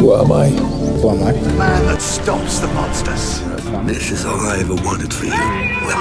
Who 0.00 0.14
am 0.14 0.32
I? 0.32 0.48
Who 0.48 1.10
am 1.10 1.22
I? 1.22 1.32
The 1.32 1.52
man 1.58 1.84
that 1.84 2.00
stops 2.00 2.60
the 2.60 2.68
monsters. 2.68 3.40
This 3.86 4.10
is 4.10 4.24
all 4.24 4.40
I 4.40 4.58
ever 4.60 4.74
wanted 4.76 5.12
for 5.12 5.26
you. 5.26 5.32
Well, 5.32 6.00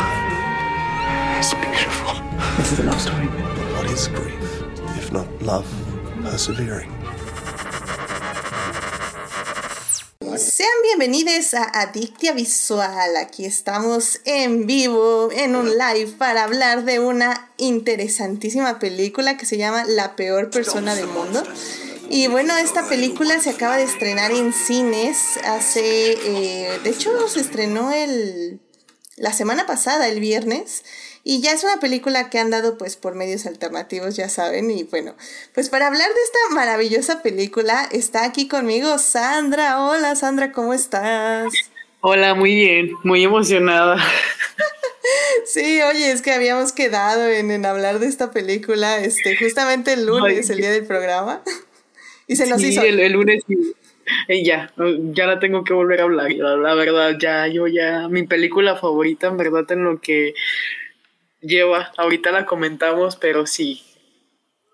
It's 1.38 1.54
beautiful. 1.54 2.16
This 2.58 2.72
is 2.72 2.80
a 2.80 2.83
love 2.83 3.01
story. 3.01 3.27
what 3.75 3.92
is 3.92 4.08
grief 4.08 4.64
if 4.98 5.12
not 5.12 5.27
love 5.42 5.67
persevering? 6.24 6.90
Sean 10.39 10.77
bienvenidos 10.84 11.54
a 11.54 11.63
Adictia 11.63 12.31
Visual. 12.31 13.18
Aquí 13.18 13.43
estamos 13.43 14.21
en 14.23 14.66
vivo, 14.66 15.29
en 15.34 15.57
un 15.57 15.77
live, 15.77 16.13
para 16.18 16.45
hablar 16.45 16.86
de 16.86 17.00
una 17.00 17.50
interesantísima 17.57 18.79
película 18.79 19.36
que 19.36 19.45
se 19.45 19.57
llama 19.57 19.84
La 19.86 20.16
peor 20.16 20.50
persona 20.50 20.95
del 20.95 21.07
mundo. 21.07 21.43
Y 22.12 22.28
bueno, 22.28 22.57
esta 22.57 22.89
película 22.89 23.39
se 23.39 23.52
acaba 23.52 23.78
de 23.78 23.84
estrenar 23.84 24.32
en 24.32 24.52
cines 24.52 25.38
hace, 25.46 26.13
eh, 26.13 26.80
de 26.84 26.90
hecho 26.90 27.27
se 27.27 27.40
estrenó 27.40 27.91
el, 27.91 28.59
la 29.16 29.31
semana 29.31 29.67
pasada, 29.67 30.08
el 30.08 30.20
viernes. 30.20 30.84
Y 31.23 31.41
ya 31.41 31.52
es 31.52 31.64
una 31.64 31.80
película 31.80 32.31
que 32.31 32.40
han 32.40 32.50
dado 32.50 32.80
pues 32.80 32.95
por 32.95 33.14
medios 33.14 33.45
alternativos, 33.45 34.16
ya 34.16 34.27
saben. 34.27 34.72
Y 34.72 34.86
bueno, 34.86 35.16
pues 35.53 35.70
para 35.70 35.86
hablar 35.86 36.08
de 36.08 36.22
esta 36.23 36.55
maravillosa 36.55 37.22
película 37.22 37.88
está 37.91 38.23
aquí 38.23 38.48
conmigo 38.48 38.98
Sandra. 38.98 39.84
Hola 39.84 40.16
Sandra, 40.16 40.52
¿cómo 40.52 40.73
estás? 40.73 41.53
Hola, 42.02 42.34
muy 42.34 42.55
bien, 42.55 42.91
muy 43.03 43.23
emocionada. 43.23 43.98
Sí, 45.45 45.81
oye, 45.81 46.12
es 46.12 46.22
que 46.22 46.31
habíamos 46.31 46.73
quedado 46.73 47.28
en, 47.28 47.50
en 47.50 47.66
hablar 47.66 47.98
de 47.98 48.05
esta 48.05 48.30
película 48.30 49.00
este, 49.00 49.36
justamente 49.38 49.94
el 49.94 50.05
lunes, 50.05 50.50
el 50.52 50.58
día 50.58 50.70
del 50.70 50.86
programa. 50.86 51.41
Y 52.29 52.35
se 52.38 52.47
nos 52.47 52.61
Sí, 52.61 52.69
hizo. 52.69 52.81
el, 52.83 52.99
el 53.01 53.11
lunes. 53.13 53.43
Eh, 54.27 54.43
ya, 54.43 54.71
ya 55.13 55.27
la 55.27 55.39
tengo 55.39 55.63
que 55.63 55.73
volver 55.73 55.99
a 55.99 56.03
hablar. 56.03 56.31
La, 56.31 56.55
la 56.55 56.73
verdad, 56.75 57.15
ya, 57.19 57.47
yo 57.47 57.67
ya, 57.67 58.08
mi 58.08 58.23
película 58.25 58.75
favorita, 58.75 59.27
en 59.27 59.38
verdad, 59.38 59.69
en 59.71 59.83
lo 59.83 59.99
que 59.99 60.33
lleva, 61.41 61.91
ahorita 61.97 62.31
la 62.31 62.45
comentamos, 62.45 63.16
pero 63.17 63.45
sí. 63.45 63.83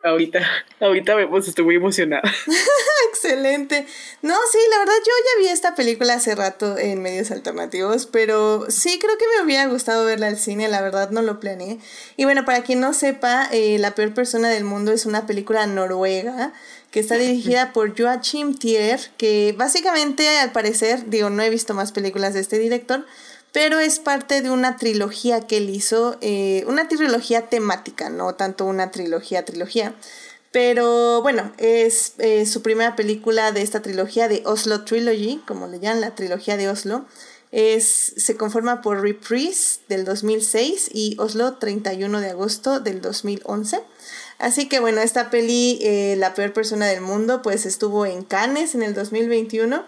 Ahorita, 0.04 0.40
ahorita 0.80 1.16
vemos, 1.16 1.48
estoy 1.48 1.66
muy 1.66 1.76
emocionada. 1.76 2.22
Excelente. 3.10 3.88
No, 4.22 4.36
sí, 4.52 4.58
la 4.72 4.80
verdad 4.80 4.94
yo 5.06 5.12
ya 5.12 5.44
vi 5.44 5.48
esta 5.50 5.74
película 5.76 6.14
hace 6.14 6.36
rato 6.36 6.78
en 6.78 7.02
medios 7.02 7.32
alternativos, 7.32 8.06
pero 8.06 8.66
sí 8.70 9.00
creo 9.00 9.18
que 9.18 9.26
me 9.38 9.44
hubiera 9.46 9.66
gustado 9.66 10.06
verla 10.06 10.28
al 10.28 10.38
cine, 10.38 10.68
la 10.68 10.82
verdad 10.82 11.10
no 11.10 11.22
lo 11.24 11.40
planeé. 11.40 11.80
Y 12.18 12.26
bueno, 12.26 12.46
para 12.46 12.64
quien 12.64 12.80
no 12.82 12.94
sepa, 12.94 13.48
eh, 13.52 13.78
La 13.80 13.96
peor 13.96 14.14
persona 14.14 14.50
del 14.50 14.64
mundo 14.64 14.92
es 14.92 15.06
una 15.06 15.26
película 15.26 15.66
noruega 15.66 16.54
que 16.96 17.02
está 17.02 17.18
dirigida 17.18 17.74
por 17.74 17.94
Joachim 17.94 18.56
Thier, 18.56 19.02
que 19.18 19.54
básicamente 19.58 20.40
al 20.40 20.54
parecer, 20.54 21.10
digo, 21.10 21.30
no 21.30 21.44
he 21.44 21.50
visto 21.50 21.74
más 21.74 21.92
películas 21.92 22.34
de 22.34 22.40
este 22.40 22.58
director, 22.58 23.06
pero 23.52 23.82
es 23.82 24.00
parte 24.00 24.42
de 24.42 24.50
una 24.50 24.78
trilogía 24.78 25.42
que 25.42 25.58
él 25.58 25.70
hizo, 25.70 26.18
eh, 26.22 26.64
una 26.68 26.88
trilogía 26.88 27.50
temática, 27.50 28.10
no 28.10 28.36
tanto 28.36 28.64
una 28.64 28.92
trilogía, 28.92 29.44
trilogía. 29.44 29.94
Pero 30.54 31.22
bueno, 31.22 31.52
es 31.58 32.14
eh, 32.20 32.46
su 32.46 32.62
primera 32.62 32.96
película 32.96 33.52
de 33.52 33.62
esta 33.62 33.82
trilogía 33.82 34.30
de 34.30 34.42
Oslo 34.46 34.86
Trilogy, 34.86 35.44
como 35.46 35.68
le 35.68 35.82
llaman, 35.82 36.00
la 36.00 36.16
trilogía 36.16 36.56
de 36.56 36.70
Oslo. 36.70 37.06
Es, 37.52 38.14
se 38.16 38.38
conforma 38.38 38.82
por 38.82 39.02
Reprise 39.02 39.80
del 39.90 40.06
2006 40.06 40.92
y 40.94 41.18
Oslo 41.20 41.58
31 41.58 42.22
de 42.22 42.30
agosto 42.30 42.80
del 42.80 43.02
2011. 43.02 43.82
Así 44.38 44.68
que 44.68 44.80
bueno, 44.80 45.02
esta 45.02 45.30
peli, 45.30 45.80
eh, 45.82 46.16
La 46.18 46.34
peor 46.34 46.52
persona 46.54 46.86
del 46.88 47.02
mundo, 47.02 47.42
pues 47.42 47.66
estuvo 47.66 48.06
en 48.06 48.24
Cannes 48.24 48.76
en 48.76 48.84
el 48.84 48.94
2021 48.94 49.86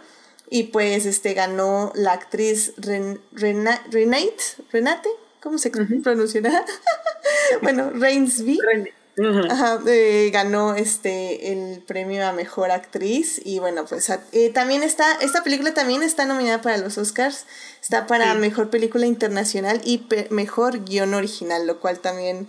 y 0.49 0.63
pues 0.63 1.05
este 1.05 1.33
ganó 1.33 1.91
la 1.95 2.13
actriz 2.13 2.73
Ren, 2.77 3.19
Rena- 3.33 3.81
Renate, 3.91 4.31
Renate, 4.71 5.09
¿cómo 5.41 5.57
se 5.57 5.69
pronunciará? 5.69 6.63
bueno, 7.61 7.91
Rainsby. 7.93 8.59
Ajá, 9.49 9.79
eh, 9.87 10.29
ganó 10.31 10.75
este 10.75 11.51
el 11.51 11.81
premio 11.81 12.23
a 12.27 12.33
mejor 12.33 12.69
actriz 12.69 13.41
y 13.43 13.57
bueno 13.57 13.83
pues 13.85 14.11
eh, 14.31 14.51
también 14.51 14.83
está 14.83 15.11
esta 15.21 15.43
película 15.43 15.73
también 15.73 16.03
está 16.03 16.25
nominada 16.25 16.61
para 16.61 16.77
los 16.77 16.99
Oscars 16.99 17.45
está 17.81 18.05
para 18.05 18.33
Sí. 18.33 18.37
mejor 18.37 18.69
película 18.69 19.07
internacional 19.07 19.81
y 19.83 19.97
pe- 19.97 20.27
mejor 20.29 20.83
guion 20.85 21.15
original 21.15 21.65
lo 21.65 21.79
cual 21.79 21.97
también 21.97 22.47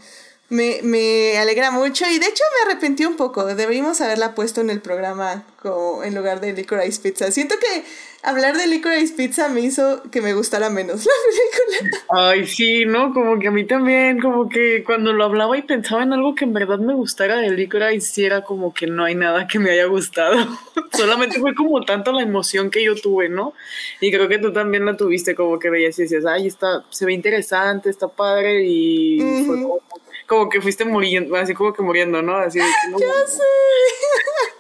me, 0.50 0.80
me 0.82 1.36
alegra 1.38 1.70
mucho 1.70 2.04
y 2.06 2.18
de 2.18 2.26
hecho 2.26 2.42
me 2.64 2.70
arrepentí 2.70 3.04
un 3.04 3.16
poco 3.16 3.44
deberíamos 3.44 4.00
haberla 4.00 4.34
puesto 4.34 4.60
en 4.60 4.70
el 4.70 4.80
programa 4.80 5.44
como 5.60 6.02
en 6.02 6.14
lugar 6.14 6.40
de 6.40 6.52
Licorice 6.54 7.00
Pizza 7.02 7.30
siento 7.30 7.56
que 7.60 7.84
hablar 8.22 8.56
de 8.56 8.66
Licorice 8.66 9.14
Pizza 9.14 9.48
me 9.48 9.60
hizo 9.60 10.02
que 10.10 10.22
me 10.22 10.32
gustara 10.32 10.70
menos 10.70 11.04
la 11.06 11.12
película 11.28 12.04
Ay, 12.10 12.46
sí, 12.46 12.86
¿no? 12.86 13.12
Como 13.12 13.38
que 13.38 13.48
a 13.48 13.50
mí 13.50 13.64
también, 13.66 14.18
como 14.18 14.48
que 14.48 14.82
cuando 14.82 15.12
lo 15.12 15.24
hablaba 15.24 15.58
y 15.58 15.62
pensaba 15.62 16.02
en 16.02 16.14
algo 16.14 16.34
que 16.34 16.46
en 16.46 16.54
verdad 16.54 16.78
me 16.78 16.94
gustara 16.94 17.36
de 17.36 17.50
Licorice, 17.50 18.00
sí 18.00 18.24
era 18.24 18.42
como 18.42 18.72
que 18.72 18.86
no 18.86 19.04
hay 19.04 19.14
nada 19.14 19.46
que 19.46 19.58
me 19.58 19.70
haya 19.70 19.84
gustado. 19.84 20.34
Solamente 20.92 21.38
fue 21.38 21.54
como 21.54 21.82
tanto 21.82 22.12
la 22.12 22.22
emoción 22.22 22.70
que 22.70 22.82
yo 22.82 22.94
tuve, 22.94 23.28
¿no? 23.28 23.52
Y 24.00 24.10
creo 24.10 24.26
que 24.26 24.38
tú 24.38 24.52
también 24.52 24.86
la 24.86 24.96
tuviste, 24.96 25.34
como 25.34 25.58
que 25.58 25.68
veías 25.68 25.98
y 25.98 26.02
decías, 26.02 26.24
ay, 26.24 26.46
está, 26.46 26.84
se 26.88 27.04
ve 27.04 27.12
interesante, 27.12 27.90
está 27.90 28.08
padre, 28.08 28.64
y 28.64 29.18
fue 29.44 29.56
Ujú. 29.56 29.62
como, 29.62 29.80
como 30.28 30.48
que 30.50 30.60
fuiste 30.60 30.84
muriendo, 30.84 31.34
así 31.36 31.54
como 31.54 31.72
que 31.72 31.82
muriendo, 31.82 32.22
¿no? 32.22 32.36
Así 32.36 32.58
de 32.58 32.64
que 32.64 32.88
no. 32.90 32.98
Ya 33.00 33.26
sé. 33.26 33.42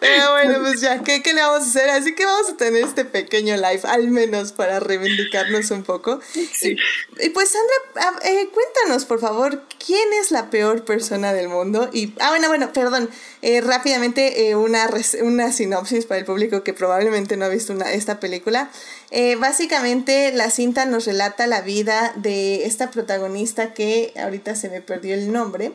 Pero 0.00 0.32
bueno, 0.32 0.58
pues 0.62 0.80
ya, 0.80 1.02
¿qué, 1.02 1.22
¿qué 1.22 1.32
le 1.32 1.42
vamos 1.42 1.62
a 1.62 1.66
hacer? 1.68 1.90
Así 1.90 2.14
que 2.14 2.24
vamos 2.24 2.50
a 2.50 2.56
tener 2.56 2.84
este 2.84 3.04
pequeño 3.04 3.56
live, 3.56 3.80
al 3.84 4.10
menos 4.10 4.52
para 4.52 4.80
reivindicarnos 4.80 5.70
un 5.70 5.82
poco. 5.82 6.20
Sí. 6.32 6.76
Y 7.20 7.28
pues 7.30 7.50
Sandra, 7.50 8.20
eh, 8.24 8.48
cuéntanos 8.52 9.04
por 9.04 9.20
favor, 9.20 9.62
¿quién 9.84 10.08
es 10.20 10.30
la 10.30 10.50
peor 10.50 10.84
persona 10.84 11.32
del 11.32 11.48
mundo? 11.48 11.88
Y, 11.92 12.12
ah, 12.20 12.30
bueno, 12.30 12.48
bueno, 12.48 12.72
perdón, 12.72 13.08
eh, 13.42 13.60
rápidamente 13.60 14.48
eh, 14.48 14.56
una, 14.56 14.88
una 15.22 15.52
sinopsis 15.52 16.06
para 16.06 16.18
el 16.18 16.26
público 16.26 16.62
que 16.62 16.74
probablemente 16.74 17.36
no 17.36 17.44
ha 17.44 17.48
visto 17.48 17.72
una, 17.72 17.92
esta 17.92 18.20
película. 18.20 18.70
Eh, 19.10 19.36
básicamente 19.36 20.32
la 20.32 20.50
cinta 20.50 20.84
nos 20.84 21.06
relata 21.06 21.46
la 21.46 21.60
vida 21.60 22.12
de 22.16 22.66
esta 22.66 22.90
protagonista 22.90 23.72
que 23.72 24.12
ahorita 24.16 24.56
se 24.56 24.68
me 24.68 24.80
perdió 24.80 25.14
el 25.14 25.32
nombre. 25.32 25.72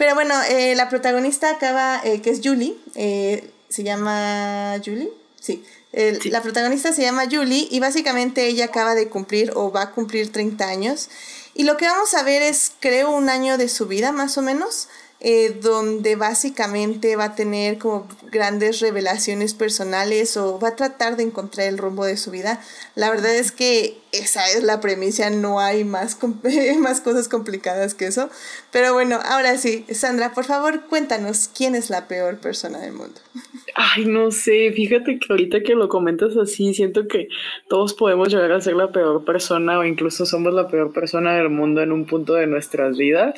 Pero 0.00 0.14
bueno, 0.14 0.32
eh, 0.48 0.74
la 0.76 0.88
protagonista 0.88 1.50
acaba, 1.50 2.00
eh, 2.04 2.22
que 2.22 2.30
es 2.30 2.40
Julie, 2.42 2.74
eh, 2.94 3.50
se 3.68 3.82
llama 3.82 4.76
Julie, 4.82 5.10
sí. 5.38 5.62
El- 5.92 6.22
Sí. 6.22 6.30
La 6.30 6.40
protagonista 6.40 6.90
se 6.94 7.02
llama 7.02 7.24
Julie 7.30 7.68
y 7.70 7.80
básicamente 7.80 8.46
ella 8.46 8.64
acaba 8.64 8.94
de 8.94 9.10
cumplir 9.10 9.52
o 9.54 9.70
va 9.70 9.82
a 9.82 9.90
cumplir 9.90 10.32
30 10.32 10.68
años. 10.70 11.10
Y 11.52 11.64
lo 11.64 11.76
que 11.76 11.84
vamos 11.84 12.14
a 12.14 12.22
ver 12.22 12.40
es, 12.40 12.72
creo, 12.80 13.10
un 13.10 13.28
año 13.28 13.58
de 13.58 13.68
su 13.68 13.88
vida 13.88 14.10
más 14.10 14.38
o 14.38 14.42
menos, 14.42 14.88
eh, 15.22 15.54
donde 15.60 16.16
básicamente 16.16 17.14
va 17.14 17.24
a 17.24 17.34
tener 17.34 17.76
como 17.76 18.08
grandes 18.32 18.80
revelaciones 18.80 19.52
personales 19.52 20.38
o 20.38 20.58
va 20.58 20.68
a 20.68 20.76
tratar 20.76 21.16
de 21.16 21.24
encontrar 21.24 21.66
el 21.66 21.76
rumbo 21.76 22.06
de 22.06 22.16
su 22.16 22.30
vida. 22.30 22.58
La 22.94 23.10
verdad 23.10 23.34
es 23.34 23.52
que 23.52 23.98
esa 24.12 24.48
es 24.50 24.62
la 24.62 24.80
premisa, 24.80 25.28
no 25.28 25.60
hay 25.60 25.84
más, 25.84 26.18
más 26.78 27.00
cosas 27.02 27.28
complicadas 27.28 27.94
que 27.94 28.06
eso. 28.06 28.30
Pero 28.72 28.94
bueno, 28.94 29.18
ahora 29.22 29.58
sí, 29.58 29.84
Sandra, 29.90 30.32
por 30.32 30.44
favor, 30.44 30.86
cuéntanos 30.88 31.50
quién 31.54 31.74
es 31.74 31.90
la 31.90 32.08
peor 32.08 32.38
persona 32.38 32.78
del 32.78 32.92
mundo. 32.92 33.20
Ay, 33.74 34.06
no 34.06 34.30
sé, 34.30 34.72
fíjate 34.74 35.18
que 35.18 35.26
ahorita 35.28 35.60
que 35.62 35.74
lo 35.74 35.90
comentas 35.90 36.34
así, 36.38 36.72
siento 36.72 37.06
que 37.08 37.28
todos 37.68 37.92
podemos 37.92 38.28
llegar 38.28 38.52
a 38.52 38.60
ser 38.62 38.74
la 38.74 38.90
peor 38.90 39.24
persona 39.26 39.78
o 39.78 39.84
incluso 39.84 40.24
somos 40.24 40.54
la 40.54 40.68
peor 40.68 40.92
persona 40.92 41.34
del 41.34 41.50
mundo 41.50 41.82
en 41.82 41.92
un 41.92 42.06
punto 42.06 42.32
de 42.32 42.46
nuestras 42.46 42.96
vidas. 42.96 43.34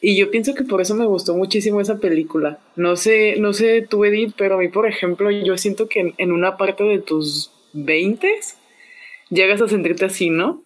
Y 0.00 0.16
yo 0.16 0.30
pienso 0.30 0.54
que 0.54 0.62
por 0.64 0.80
eso 0.80 0.94
me 0.94 1.06
gustó 1.06 1.34
muchísimo 1.34 1.80
esa 1.80 1.98
película. 1.98 2.58
No 2.76 2.96
sé, 2.96 3.36
no 3.38 3.52
sé 3.52 3.84
tú, 3.88 4.04
Edith, 4.04 4.34
pero 4.36 4.54
a 4.54 4.58
mí, 4.58 4.68
por 4.68 4.86
ejemplo, 4.86 5.30
yo 5.30 5.58
siento 5.58 5.88
que 5.88 6.00
en, 6.00 6.14
en 6.18 6.32
una 6.32 6.56
parte 6.56 6.84
de 6.84 7.00
tus 7.00 7.50
20 7.72 8.32
llegas 9.30 9.60
a 9.60 9.68
sentirte 9.68 10.04
así, 10.04 10.30
¿no? 10.30 10.62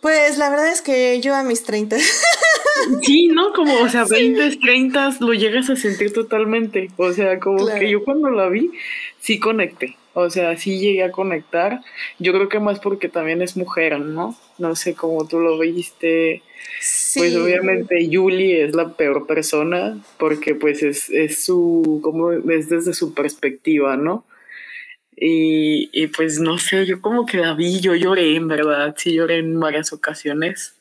Pues 0.00 0.36
la 0.36 0.50
verdad 0.50 0.72
es 0.72 0.82
que 0.82 1.20
yo 1.20 1.34
a 1.34 1.44
mis 1.44 1.62
30 1.62 1.96
Sí, 3.02 3.28
¿no? 3.28 3.52
Como, 3.52 3.80
o 3.80 3.88
sea, 3.88 4.04
20, 4.04 4.56
30 4.56 5.18
lo 5.20 5.32
llegas 5.34 5.70
a 5.70 5.76
sentir 5.76 6.12
totalmente. 6.12 6.90
O 6.96 7.12
sea, 7.12 7.38
como 7.38 7.64
Claro. 7.64 7.78
que 7.80 7.88
yo 7.88 8.02
cuando 8.04 8.30
la 8.30 8.48
vi, 8.48 8.72
sí 9.20 9.38
conecté. 9.38 9.96
O 10.14 10.28
sea, 10.28 10.56
sí 10.56 10.78
llegué 10.78 11.04
a 11.04 11.10
conectar. 11.10 11.80
Yo 12.18 12.32
creo 12.32 12.48
que 12.48 12.60
más 12.60 12.78
porque 12.80 13.08
también 13.08 13.40
es 13.42 13.56
mujer, 13.56 13.98
¿no? 14.00 14.36
No 14.58 14.76
sé 14.76 14.94
cómo 14.94 15.26
tú 15.26 15.40
lo 15.40 15.58
viste. 15.58 16.42
sí. 16.80 17.20
Pues 17.20 17.36
obviamente 17.36 18.08
Julie 18.12 18.64
es 18.64 18.74
la 18.74 18.94
peor 18.94 19.26
persona 19.26 19.98
porque 20.18 20.54
pues 20.54 20.82
es, 20.82 21.08
es 21.10 21.44
su, 21.44 22.00
como 22.02 22.32
es 22.32 22.68
desde 22.68 22.92
su 22.92 23.14
perspectiva, 23.14 23.96
¿no? 23.96 24.24
Y, 25.16 25.88
y 25.92 26.08
pues 26.08 26.40
no 26.40 26.58
sé, 26.58 26.84
yo 26.84 27.00
como 27.00 27.26
que 27.26 27.38
la 27.38 27.54
vi, 27.54 27.80
yo 27.80 27.94
lloré, 27.94 28.34
en 28.34 28.48
verdad, 28.48 28.94
sí 28.98 29.14
lloré 29.14 29.38
en 29.38 29.60
varias 29.60 29.92
ocasiones. 29.92 30.74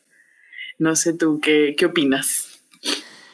No 0.80 0.96
sé 0.96 1.14
tú, 1.14 1.40
¿qué, 1.42 1.76
qué 1.78 1.86
opinas? 1.86 2.60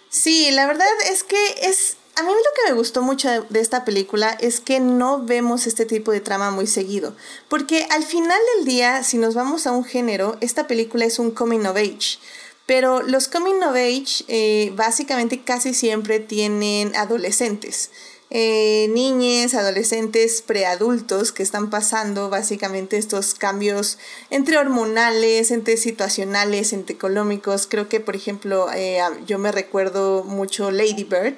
Sí, 0.10 0.50
la 0.52 0.68
verdad 0.68 0.88
es 1.12 1.24
que 1.24 1.38
es 1.62 1.97
a 2.18 2.24
mí 2.24 2.30
lo 2.30 2.34
que 2.56 2.72
me 2.72 2.78
gustó 2.78 3.04
mucho 3.04 3.30
de, 3.30 3.60
esta 3.60 3.86
película 3.86 4.36
es 4.42 4.60
que 4.60 4.80
no 4.80 5.24
vemos 5.24 5.68
este 5.68 5.86
tipo 5.86 6.12
de 6.12 6.19
trama 6.19 6.50
muy 6.50 6.66
seguido. 6.66 7.16
Porque 7.48 7.86
al 7.92 8.04
final 8.04 8.40
del 8.56 8.66
día, 8.66 9.04
si 9.04 9.19
nos 9.19 9.36
vamos 9.36 9.68
a 9.68 9.72
un 9.72 9.86
género, 9.86 10.36
esta 10.42 10.66
película 10.66 11.06
es 11.06 11.19
un 11.19 11.30
coming 11.30 11.66
of 11.68 11.78
age. 11.78 12.18
Pero 12.66 13.04
los 13.04 13.28
coming 13.28 13.62
of 13.62 13.75
age 13.75 14.25
eh, 14.28 14.74
básicamente 14.75 15.44
casi 15.44 15.75
siempre 15.75 16.19
tienen 16.19 16.96
adolescentes. 16.96 17.92
Eh, 18.31 18.88
niñes, 18.90 19.54
adolescentes, 19.54 20.42
preadultos 20.42 21.31
que 21.31 21.44
están 21.44 21.70
pasando 21.70 22.30
básicamente 22.30 22.98
estos 22.98 23.36
cambios 23.36 24.00
entre 24.31 24.58
hormonales, 24.58 25.52
entre 25.52 25.78
situacionales, 25.78 26.74
entre 26.74 26.96
económicos. 26.96 27.68
Creo 27.68 27.88
que, 27.88 28.00
por 28.00 28.16
ejemplo, 28.16 28.68
eh, 28.74 29.00
yo 29.28 29.38
me 29.38 29.52
recuerdo 29.52 30.24
mucho 30.25 30.72
Lady 30.72 31.04
Bird, 31.04 31.36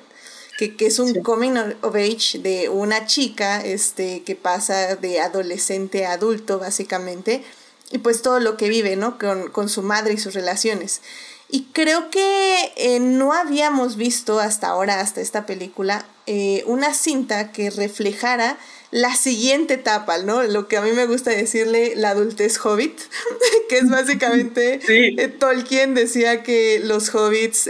que, 0.67 0.87
es 0.87 0.99
un 0.99 1.21
coming 1.21 1.53
of 1.81 1.95
age 1.95 2.39
de 2.39 2.67
una 2.67 3.05
chica 3.05 3.61
este, 3.61 4.23
que 4.23 4.35
pasa 4.35 4.95
de 4.97 5.21
adolescente 5.21 6.05
a 6.05 6.13
adulto, 6.13 6.59
básicamente, 6.59 7.43
y 7.91 7.99
pues 7.99 8.21
todo 8.21 8.39
lo 8.39 8.57
que 8.57 8.67
vive, 8.67 8.95
¿no? 8.97 9.17
Con, 9.17 9.69
su 9.69 9.81
madre 9.81 10.13
y 10.13 10.17
sus 10.17 10.33
relaciones. 10.33 11.01
Y 11.49 11.63
creo 11.73 12.09
que 12.11 12.73
eh, 12.75 12.99
no 12.99 13.33
habíamos 13.33 13.95
visto 13.95 14.39
hasta 14.39 14.67
ahora, 14.67 14.99
hasta 14.99 15.21
esta 15.21 15.45
película, 15.45 16.05
eh, 16.27 16.63
una 16.67 16.93
cinta 16.93 17.51
que 17.51 17.71
reflejara 17.71 18.57
la 18.91 19.15
siguiente 19.15 19.75
etapa, 19.75 20.19
¿no? 20.19 20.43
Lo 20.43 20.67
que 20.67 20.77
a 20.77 20.81
mí 20.81 20.91
me 20.91 21.07
gusta 21.07 21.31
decirle 21.31 21.93
la 21.95 22.09
adultez 22.09 22.59
hobbit, 22.63 22.99
que 23.69 23.77
es 23.77 23.89
básicamente 23.89 24.79
eh, 24.87 25.27
Tolkien 25.27 25.95
decía 25.95 26.43
que 26.43 26.79
los 26.83 27.13
hobbits 27.15 27.67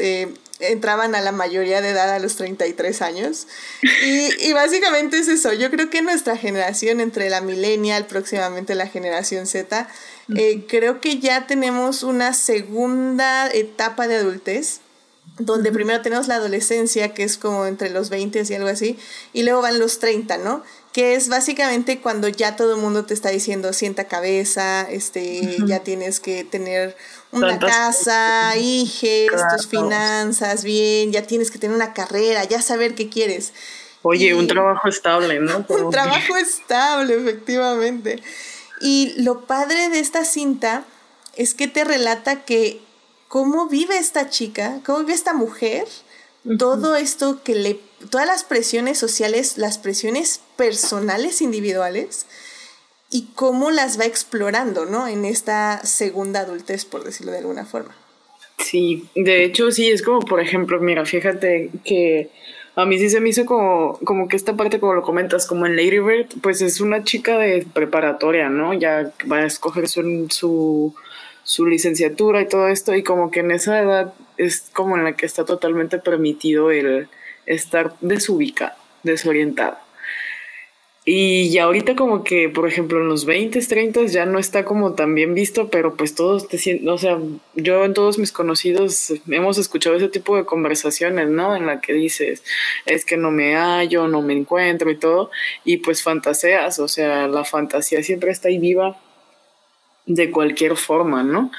entraban 0.60 1.16
a 1.16 1.22
la 1.22 1.32
mayoría 1.32 1.82
de 1.82 1.90
edad 1.90 2.10
a 2.10 2.20
los 2.20 2.36
33 2.36 3.02
años. 3.02 3.48
Y, 3.82 4.54
básicamente 4.54 5.18
es 5.18 5.28
eso. 5.28 5.54
Yo 5.54 5.70
creo 5.70 5.90
que 5.90 6.02
nuestra 6.02 6.38
generación, 6.38 7.00
entre 7.00 7.30
la 7.30 7.42
millennial, 7.42 8.06
próximamente 8.08 8.76
la 8.76 8.88
generación 8.88 9.48
Z, 9.48 9.88
eh, 10.36 10.66
creo 10.68 11.02
que 11.02 11.20
ya 11.20 11.48
tenemos 11.48 12.04
una 12.04 12.34
segunda 12.34 13.50
etapa 13.52 14.08
de 14.08 14.18
adultez 14.18 14.82
donde 15.40 15.72
primero 15.72 16.02
tenemos 16.02 16.28
la 16.28 16.36
adolescencia, 16.36 17.14
que 17.14 17.24
es 17.24 17.38
como 17.38 17.66
entre 17.66 17.90
los 17.90 18.10
20 18.10 18.44
y 18.48 18.54
algo 18.54 18.68
así, 18.68 19.00
y 19.34 19.44
luego 19.44 19.62
van 19.62 19.80
los 19.80 20.00
30, 20.00 20.38
¿no? 20.38 20.64
Que 20.92 21.16
es 21.16 21.30
básicamente 21.30 22.02
cuando 22.02 22.28
ya 22.28 22.56
todo 22.56 22.76
el 22.76 22.82
mundo 22.82 23.06
te 23.06 23.14
está 23.14 23.30
diciendo 23.30 23.72
sienta 23.74 24.06
cabeza, 24.06 24.82
este, 24.90 25.58
ya 25.66 25.80
tienes 25.80 26.20
que 26.20 26.44
tener 26.44 26.98
una 27.32 27.60
casa, 27.60 28.56
hijes, 28.58 29.30
tus 29.56 29.68
finanzas 29.68 30.64
bien, 30.64 31.12
ya 31.12 31.24
tienes 31.24 31.52
que 31.52 31.60
tener 31.60 31.76
una 31.76 31.94
carrera, 31.94 32.44
ya 32.44 32.62
saber 32.62 32.96
qué 32.96 33.10
quieres. 33.10 33.54
Oye, 34.02 34.34
un 34.34 34.48
trabajo 34.48 34.88
estable, 34.88 35.40
¿no? 35.40 35.66
un 35.68 35.92
trabajo 35.92 36.38
estable, 36.38 37.16
efectivamente. 37.16 38.22
Y 38.82 39.14
lo 39.22 39.46
padre 39.46 39.90
de 39.90 40.00
esta 40.00 40.26
cinta 40.26 40.86
es 41.36 41.54
que 41.54 41.68
te 41.68 41.84
relata 41.84 42.46
que 42.46 42.82
cómo 43.28 43.68
vive 43.68 43.98
esta 43.98 44.30
chica, 44.30 44.80
cómo 44.86 45.00
vive 45.00 45.14
esta 45.14 45.34
mujer, 45.34 45.88
todo 46.58 46.96
esto 46.96 47.44
que 47.44 47.56
le, 47.56 47.80
todas 48.10 48.26
las 48.26 48.44
presiones 48.44 48.98
sociales, 48.98 49.58
las 49.58 49.78
presiones 49.78 50.42
personales 50.56 51.42
individuales, 51.42 52.26
y 53.10 53.28
cómo 53.36 53.72
las 53.72 54.00
va 54.00 54.06
explorando, 54.06 54.86
¿no? 54.86 55.08
En 55.08 55.26
esta 55.26 55.84
segunda 55.86 56.42
adultez, 56.42 56.86
por 56.86 57.04
decirlo 57.04 57.32
de 57.32 57.40
alguna 57.40 57.66
forma. 57.66 57.96
Sí, 58.60 59.08
de 59.16 59.46
hecho 59.46 59.72
sí, 59.72 59.90
es 59.90 60.02
como, 60.04 60.20
por 60.20 60.40
ejemplo, 60.40 60.80
mira, 60.80 61.06
fíjate 61.06 61.72
que 61.84 62.30
a 62.76 62.86
mí 62.86 63.00
sí 63.00 63.10
se 63.10 63.20
me 63.20 63.30
hizo 63.30 63.46
como, 63.46 63.98
como 64.04 64.28
que 64.28 64.36
esta 64.36 64.56
parte, 64.56 64.80
como 64.80 64.94
lo 64.94 65.02
comentas, 65.02 65.48
como 65.48 65.66
en 65.66 65.76
Lady 65.76 66.00
Bird, 66.00 66.28
pues 66.42 66.62
es 66.62 66.82
una 66.82 67.04
chica 67.04 67.38
de 67.38 67.66
preparatoria, 67.74 68.50
¿no? 68.50 68.74
Ya 68.74 69.12
va 69.32 69.38
a 69.38 69.46
escoger 69.46 69.88
su, 69.88 70.28
su, 70.30 70.94
su 71.44 71.66
licenciatura 71.66 72.42
y 72.42 72.48
todo 72.48 72.68
esto, 72.68 72.94
y 72.96 73.04
como 73.04 73.32
que 73.32 73.40
en 73.40 73.52
esa 73.52 73.80
edad 73.80 74.14
es 74.38 74.70
como 74.74 74.98
en 74.98 75.04
la 75.04 75.14
que 75.14 75.26
está 75.26 75.46
totalmente 75.46 75.98
permitido 75.98 76.72
el 76.72 77.10
estar 77.46 77.96
desubicado, 78.02 78.74
desorientado. 79.04 79.78
Y 81.06 81.50
ya 81.50 81.64
ahorita 81.64 81.96
como 81.96 82.24
que, 82.24 82.50
por 82.50 82.68
ejemplo, 82.68 83.00
en 83.00 83.08
los 83.08 83.26
20, 83.26 83.60
30 83.62 84.06
ya 84.06 84.26
no 84.26 84.38
está 84.38 84.66
como 84.66 84.94
tan 84.94 85.16
bien 85.16 85.34
visto, 85.34 85.70
pero 85.70 85.96
pues 85.96 86.14
todos 86.14 86.48
te 86.48 86.58
sienten, 86.58 86.90
o 86.90 86.98
sea, 86.98 87.18
yo 87.56 87.86
en 87.86 87.94
todos 87.94 88.20
mis 88.20 88.32
conocidos 88.32 89.14
hemos 89.30 89.58
escuchado 89.58 89.96
ese 89.96 90.10
tipo 90.10 90.36
de 90.36 90.46
conversaciones, 90.46 91.30
¿no? 91.30 91.56
En 91.56 91.66
la 91.66 91.80
que 91.80 91.94
dices, 91.94 92.44
es 92.86 93.06
que 93.06 93.18
no 93.18 93.32
me 93.32 93.56
hallo, 93.56 94.08
no 94.08 94.22
me 94.22 94.34
encuentro 94.34 94.92
y 94.92 94.98
todo, 94.98 95.32
y 95.64 95.78
pues 95.78 96.04
fantaseas, 96.04 96.80
o 96.80 96.88
sea, 96.88 97.28
la 97.28 97.46
fantasía 97.46 98.04
siempre 98.04 98.32
está 98.32 98.50
ahí 98.50 98.60
viva 98.60 99.00
de 100.06 100.32
cualquier 100.32 100.76
forma, 100.76 101.24
¿no? 101.24 101.52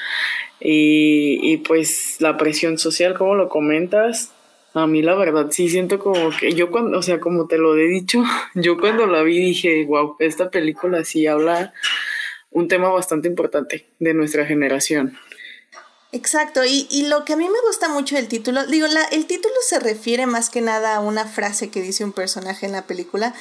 Y, 0.60 1.40
y 1.42 1.56
pues 1.56 2.16
la 2.20 2.36
presión 2.36 2.76
social, 2.78 3.16
como 3.16 3.34
lo 3.34 3.48
comentas, 3.48 4.32
a 4.74 4.86
mí 4.86 5.02
la 5.02 5.14
verdad 5.14 5.48
sí 5.50 5.68
siento 5.68 5.98
como 5.98 6.30
que 6.38 6.52
yo 6.52 6.70
cuando, 6.70 6.98
o 6.98 7.02
sea, 7.02 7.20
como 7.20 7.46
te 7.46 7.58
lo 7.58 7.76
he 7.76 7.88
dicho, 7.88 8.22
yo 8.54 8.78
cuando 8.78 9.06
la 9.06 9.22
vi 9.22 9.38
dije, 9.38 9.84
wow, 9.86 10.16
esta 10.18 10.50
película 10.50 11.04
sí 11.04 11.26
habla 11.26 11.72
un 12.50 12.68
tema 12.68 12.88
bastante 12.88 13.28
importante 13.28 13.86
de 13.98 14.14
nuestra 14.14 14.46
generación. 14.46 15.16
Exacto, 16.12 16.64
y, 16.64 16.88
y 16.90 17.06
lo 17.06 17.24
que 17.24 17.34
a 17.34 17.36
mí 17.36 17.48
me 17.48 17.60
gusta 17.68 17.88
mucho 17.88 18.16
del 18.16 18.26
título, 18.26 18.66
digo, 18.66 18.88
la, 18.88 19.04
el 19.04 19.26
título 19.26 19.54
se 19.64 19.78
refiere 19.78 20.26
más 20.26 20.50
que 20.50 20.60
nada 20.60 20.96
a 20.96 21.00
una 21.00 21.24
frase 21.24 21.70
que 21.70 21.80
dice 21.80 22.04
un 22.04 22.12
personaje 22.12 22.66
en 22.66 22.72
la 22.72 22.82
película, 22.82 23.32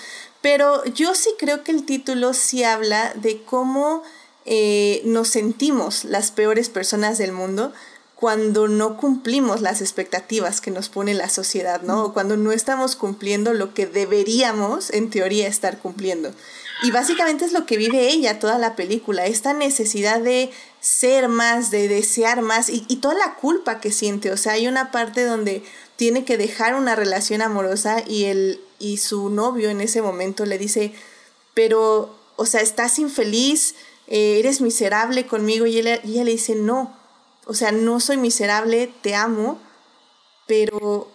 pero 0.42 0.86
yo 0.86 1.16
sí 1.16 1.32
creo 1.40 1.64
que 1.64 1.72
el 1.72 1.86
título 1.86 2.34
sí 2.36 2.64
habla 2.64 3.12
de 3.16 3.42
cómo 3.42 4.04
eh, 4.46 5.02
nos 5.04 5.30
sentimos 5.30 6.06
las 6.06 6.32
peores 6.32 6.70
personas 6.70 7.18
del 7.18 7.32
mundo 7.32 7.74
cuando 8.20 8.68
no 8.68 8.98
cumplimos 8.98 9.62
las 9.62 9.80
expectativas 9.80 10.60
que 10.60 10.72
nos 10.72 10.90
pone 10.90 11.14
la 11.14 11.30
sociedad, 11.30 11.84
¿no? 11.84 12.04
O 12.04 12.14
cuando 12.14 12.36
no 12.36 12.52
estamos 12.52 12.98
cumpliendo 12.98 13.54
lo 13.54 13.74
que 13.74 13.86
deberíamos, 13.88 14.90
en 14.90 15.10
teoría, 15.10 15.48
estar 15.48 15.80
cumpliendo. 15.80 16.34
Y 16.84 16.92
básicamente 16.92 17.46
es 17.46 17.54
lo 17.54 17.66
que 17.66 17.78
vive 17.78 18.10
ella 18.10 18.38
toda 18.38 18.58
la 18.58 18.76
película, 18.76 19.26
esta 19.26 19.54
necesidad 19.54 20.20
de 20.20 20.52
ser 20.82 21.30
más, 21.30 21.72
de 21.72 21.88
desear 21.88 22.42
más 22.42 22.68
y, 22.68 22.84
y 22.90 22.98
toda 22.98 23.14
la 23.14 23.36
culpa 23.36 23.80
que 23.80 23.94
siente. 23.94 24.34
O 24.34 24.38
sea, 24.38 24.54
hay 24.54 24.68
una 24.68 24.92
parte 24.92 25.24
donde 25.24 25.64
tiene 25.96 26.26
que 26.26 26.38
dejar 26.38 26.76
una 26.76 26.98
relación 26.98 27.42
amorosa 27.42 28.04
y, 28.06 28.26
él, 28.26 28.60
y 28.80 28.98
su 28.98 29.30
novio 29.30 29.70
en 29.70 29.80
ese 29.80 30.02
momento 30.02 30.46
le 30.46 30.58
dice, 30.58 30.92
pero, 31.54 32.14
o 32.36 32.46
sea, 32.46 32.60
estás 32.60 33.00
infeliz, 33.00 33.76
eh, 34.08 34.40
eres 34.40 34.60
miserable 34.60 35.26
conmigo 35.26 35.66
y, 35.66 35.78
y 35.78 35.80
ella 35.80 36.24
le 36.26 36.32
dice, 36.32 36.56
no, 36.56 36.99
o 37.50 37.56
sea, 37.56 37.72
no 37.72 38.00
soy 38.00 38.18
miserable, 38.18 38.92
te 39.02 39.16
amo, 39.16 39.60
pero 40.48 41.10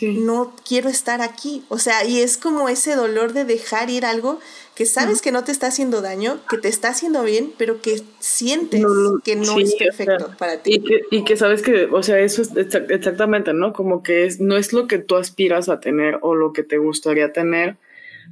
no 0.00 0.54
quiero 0.66 0.88
estar 0.88 1.20
aquí. 1.20 1.64
O 1.68 1.78
sea, 1.78 2.06
y 2.06 2.20
es 2.20 2.38
como 2.38 2.70
ese 2.70 2.94
dolor 2.94 3.34
de 3.34 3.44
dejar 3.44 3.90
ir 3.90 4.06
algo 4.06 4.40
que 4.74 4.86
sabes 4.86 5.20
que 5.20 5.32
no 5.32 5.44
te 5.44 5.52
está 5.52 5.66
haciendo 5.66 6.00
daño, 6.00 6.40
que 6.48 6.56
te 6.56 6.68
está 6.68 6.88
haciendo 6.88 7.22
bien, 7.24 7.52
pero 7.58 7.82
que 7.82 8.00
sientes 8.20 8.82
que 9.22 9.36
no 9.36 9.58
es 9.58 9.74
perfecto 9.74 10.34
para 10.38 10.62
ti. 10.62 10.76
Y 10.76 10.82
que, 10.82 11.00
y 11.10 11.24
que, 11.24 11.36
sabes 11.36 11.60
que, 11.60 11.84
o 11.84 12.02
sea, 12.02 12.20
eso 12.20 12.40
es 12.40 12.52
exactamente, 12.56 13.52
¿no? 13.52 13.74
Como 13.74 14.02
que 14.02 14.24
es, 14.24 14.40
no 14.40 14.56
es 14.56 14.72
lo 14.72 14.86
que 14.86 14.96
tú 14.96 15.16
aspiras 15.16 15.68
a 15.68 15.78
tener 15.78 16.18
o 16.22 16.34
lo 16.34 16.54
que 16.54 16.62
te 16.62 16.78
gustaría 16.78 17.34
tener, 17.34 17.76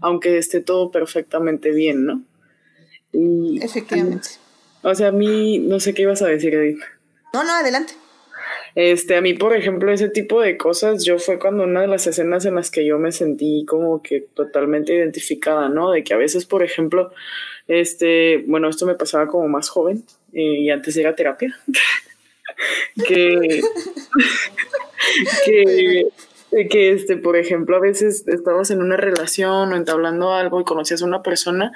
aunque 0.00 0.38
esté 0.38 0.62
todo 0.62 0.90
perfectamente 0.90 1.72
bien, 1.72 2.06
¿no? 2.06 2.22
Efectivamente. 3.62 4.30
O 4.80 4.94
sea, 4.94 5.08
a 5.08 5.12
mí, 5.12 5.58
no 5.58 5.78
sé 5.78 5.92
qué 5.92 6.02
ibas 6.02 6.22
a 6.22 6.26
decir, 6.26 6.54
Edith. 6.54 6.80
No, 7.34 7.42
no, 7.42 7.52
adelante. 7.52 7.94
Este, 8.76 9.16
a 9.16 9.20
mí, 9.20 9.34
por 9.34 9.56
ejemplo, 9.56 9.90
ese 9.92 10.08
tipo 10.08 10.40
de 10.40 10.56
cosas, 10.56 11.04
yo 11.04 11.18
fue 11.18 11.40
cuando 11.40 11.64
una 11.64 11.80
de 11.80 11.88
las 11.88 12.06
escenas 12.06 12.44
en 12.44 12.54
las 12.54 12.70
que 12.70 12.86
yo 12.86 12.96
me 12.96 13.10
sentí 13.10 13.64
como 13.66 14.02
que 14.02 14.20
totalmente 14.20 14.94
identificada, 14.94 15.68
¿no? 15.68 15.90
De 15.90 16.04
que 16.04 16.14
a 16.14 16.16
veces, 16.16 16.46
por 16.46 16.62
ejemplo, 16.62 17.12
este, 17.66 18.44
bueno, 18.46 18.68
esto 18.68 18.86
me 18.86 18.94
pasaba 18.94 19.26
como 19.26 19.48
más 19.48 19.68
joven 19.68 20.04
eh, 20.32 20.60
y 20.60 20.70
antes 20.70 20.96
era 20.96 21.16
terapia. 21.16 21.58
que, 23.08 23.60
que 25.44 26.06
que, 26.70 26.92
este, 26.92 27.16
por 27.16 27.36
ejemplo, 27.36 27.76
a 27.76 27.80
veces 27.80 28.26
estabas 28.28 28.70
en 28.70 28.80
una 28.80 28.96
relación 28.96 29.72
o 29.72 29.76
entablando 29.76 30.32
algo 30.32 30.60
y 30.60 30.64
conocías 30.64 31.02
a 31.02 31.06
una 31.06 31.22
persona 31.22 31.72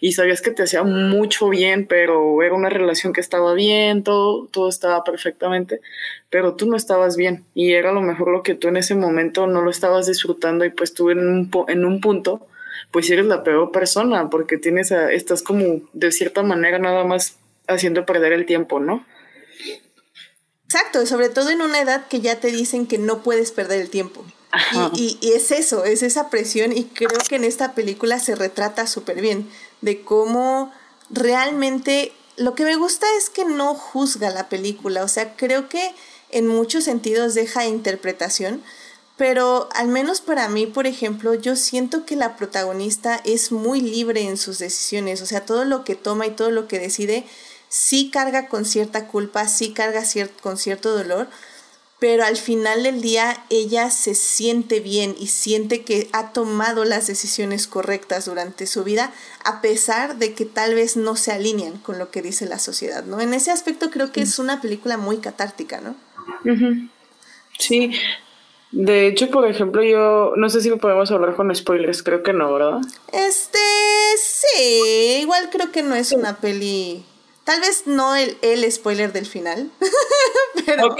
y 0.00 0.12
sabías 0.12 0.40
que 0.40 0.50
te 0.50 0.62
hacía 0.62 0.82
mucho 0.84 1.50
bien, 1.50 1.86
pero 1.86 2.42
era 2.42 2.54
una 2.54 2.70
relación 2.70 3.12
que 3.12 3.20
estaba 3.20 3.52
bien, 3.52 4.02
todo, 4.02 4.46
todo 4.46 4.70
estaba 4.70 5.04
perfectamente, 5.04 5.80
pero 6.30 6.54
tú 6.54 6.66
no 6.66 6.76
estabas 6.76 7.16
bien 7.16 7.44
y 7.54 7.72
era 7.72 7.92
lo 7.92 8.00
mejor 8.00 8.32
lo 8.32 8.42
que 8.42 8.54
tú 8.54 8.68
en 8.68 8.78
ese 8.78 8.94
momento 8.94 9.46
no 9.46 9.60
lo 9.60 9.70
estabas 9.70 10.06
disfrutando 10.06 10.64
y 10.64 10.70
pues 10.70 10.94
tú 10.94 11.10
en 11.10 11.18
un, 11.18 11.50
en 11.68 11.84
un 11.84 12.00
punto 12.00 12.46
pues 12.90 13.10
eres 13.10 13.26
la 13.26 13.42
peor 13.42 13.70
persona 13.70 14.30
porque 14.30 14.56
tienes 14.56 14.92
a, 14.92 15.12
estás 15.12 15.42
como 15.42 15.80
de 15.92 16.10
cierta 16.10 16.42
manera 16.42 16.78
nada 16.78 17.04
más 17.04 17.36
haciendo 17.66 18.06
perder 18.06 18.32
el 18.32 18.46
tiempo, 18.46 18.80
¿no? 18.80 19.04
Exacto, 20.74 21.04
sobre 21.04 21.28
todo 21.28 21.50
en 21.50 21.60
una 21.60 21.82
edad 21.82 22.06
que 22.08 22.22
ya 22.22 22.40
te 22.40 22.50
dicen 22.50 22.86
que 22.86 22.96
no 22.96 23.22
puedes 23.22 23.52
perder 23.52 23.82
el 23.82 23.90
tiempo. 23.90 24.24
Y, 24.94 25.18
y, 25.20 25.32
es 25.32 25.50
eso, 25.50 25.84
es 25.84 26.02
esa 26.02 26.30
presión 26.30 26.74
y 26.74 26.84
creo 26.84 27.18
que 27.28 27.36
en 27.36 27.44
esta 27.44 27.74
película 27.74 28.18
se 28.18 28.34
retrata 28.34 28.86
súper 28.86 29.20
bien 29.20 29.50
de 29.82 30.02
cómo 30.02 30.72
realmente 31.10 32.12
lo 32.36 32.54
que 32.54 32.64
me 32.64 32.76
gusta 32.76 33.06
es 33.18 33.28
que 33.28 33.44
no 33.44 33.74
juzga 33.74 34.30
la 34.30 34.48
película, 34.48 35.04
o 35.04 35.08
sea, 35.08 35.36
creo 35.36 35.68
que 35.68 35.94
en 36.30 36.46
muchos 36.46 36.84
sentidos 36.84 37.34
deja 37.34 37.66
interpretación, 37.66 38.62
pero 39.18 39.68
al 39.74 39.88
menos 39.88 40.22
para 40.22 40.48
mí, 40.48 40.66
por 40.66 40.86
ejemplo, 40.86 41.34
yo 41.34 41.54
siento 41.54 42.06
que 42.06 42.16
la 42.16 42.36
protagonista 42.36 43.20
es 43.24 43.52
muy 43.52 43.82
libre 43.82 44.22
en 44.22 44.38
sus 44.38 44.58
decisiones, 44.58 45.20
o 45.20 45.26
sea, 45.26 45.44
todo 45.44 45.66
lo 45.66 45.84
que 45.84 45.96
toma 45.96 46.26
y 46.26 46.30
todo 46.30 46.50
lo 46.50 46.66
que 46.66 46.78
decide 46.78 47.26
sí 47.72 48.10
carga 48.10 48.48
con 48.48 48.66
cierta 48.66 49.06
culpa, 49.06 49.48
sí 49.48 49.72
carga 49.72 50.02
con 50.42 50.58
cierto 50.58 50.94
dolor, 50.94 51.28
pero 51.98 52.22
al 52.22 52.36
final 52.36 52.82
del 52.82 53.00
día 53.00 53.44
ella 53.48 53.88
se 53.88 54.14
siente 54.14 54.80
bien 54.80 55.14
y 55.18 55.28
siente 55.28 55.82
que 55.82 56.10
ha 56.12 56.32
tomado 56.32 56.84
las 56.84 57.06
decisiones 57.06 57.66
correctas 57.66 58.26
durante 58.26 58.66
su 58.66 58.84
vida, 58.84 59.10
a 59.44 59.62
pesar 59.62 60.18
de 60.18 60.34
que 60.34 60.44
tal 60.44 60.74
vez 60.74 60.98
no 60.98 61.16
se 61.16 61.32
alinean 61.32 61.78
con 61.78 61.98
lo 61.98 62.10
que 62.10 62.20
dice 62.20 62.44
la 62.44 62.58
sociedad, 62.58 63.04
¿no? 63.04 63.20
En 63.22 63.32
ese 63.32 63.50
aspecto 63.50 63.88
creo 63.90 64.12
que 64.12 64.20
es 64.20 64.38
una 64.38 64.60
película 64.60 64.98
muy 64.98 65.16
catártica, 65.16 65.80
¿no? 65.80 65.96
Sí, 67.58 67.92
de 68.70 69.06
hecho, 69.06 69.30
por 69.30 69.46
ejemplo, 69.46 69.82
yo 69.82 70.34
no 70.36 70.50
sé 70.50 70.60
si 70.60 70.70
podemos 70.72 71.10
hablar 71.10 71.36
con 71.36 71.54
spoilers, 71.54 72.02
creo 72.02 72.22
que 72.22 72.34
no, 72.34 72.52
¿verdad? 72.52 72.80
Este, 73.12 73.58
sí, 74.18 75.20
igual 75.22 75.48
creo 75.50 75.72
que 75.72 75.82
no 75.82 75.94
es 75.94 76.12
una 76.12 76.36
peli 76.36 77.06
Tal 77.44 77.60
vez 77.60 77.86
no 77.86 78.14
el, 78.14 78.36
el 78.42 78.70
spoiler 78.70 79.12
del 79.12 79.26
final, 79.26 79.68
pero, 80.66 80.94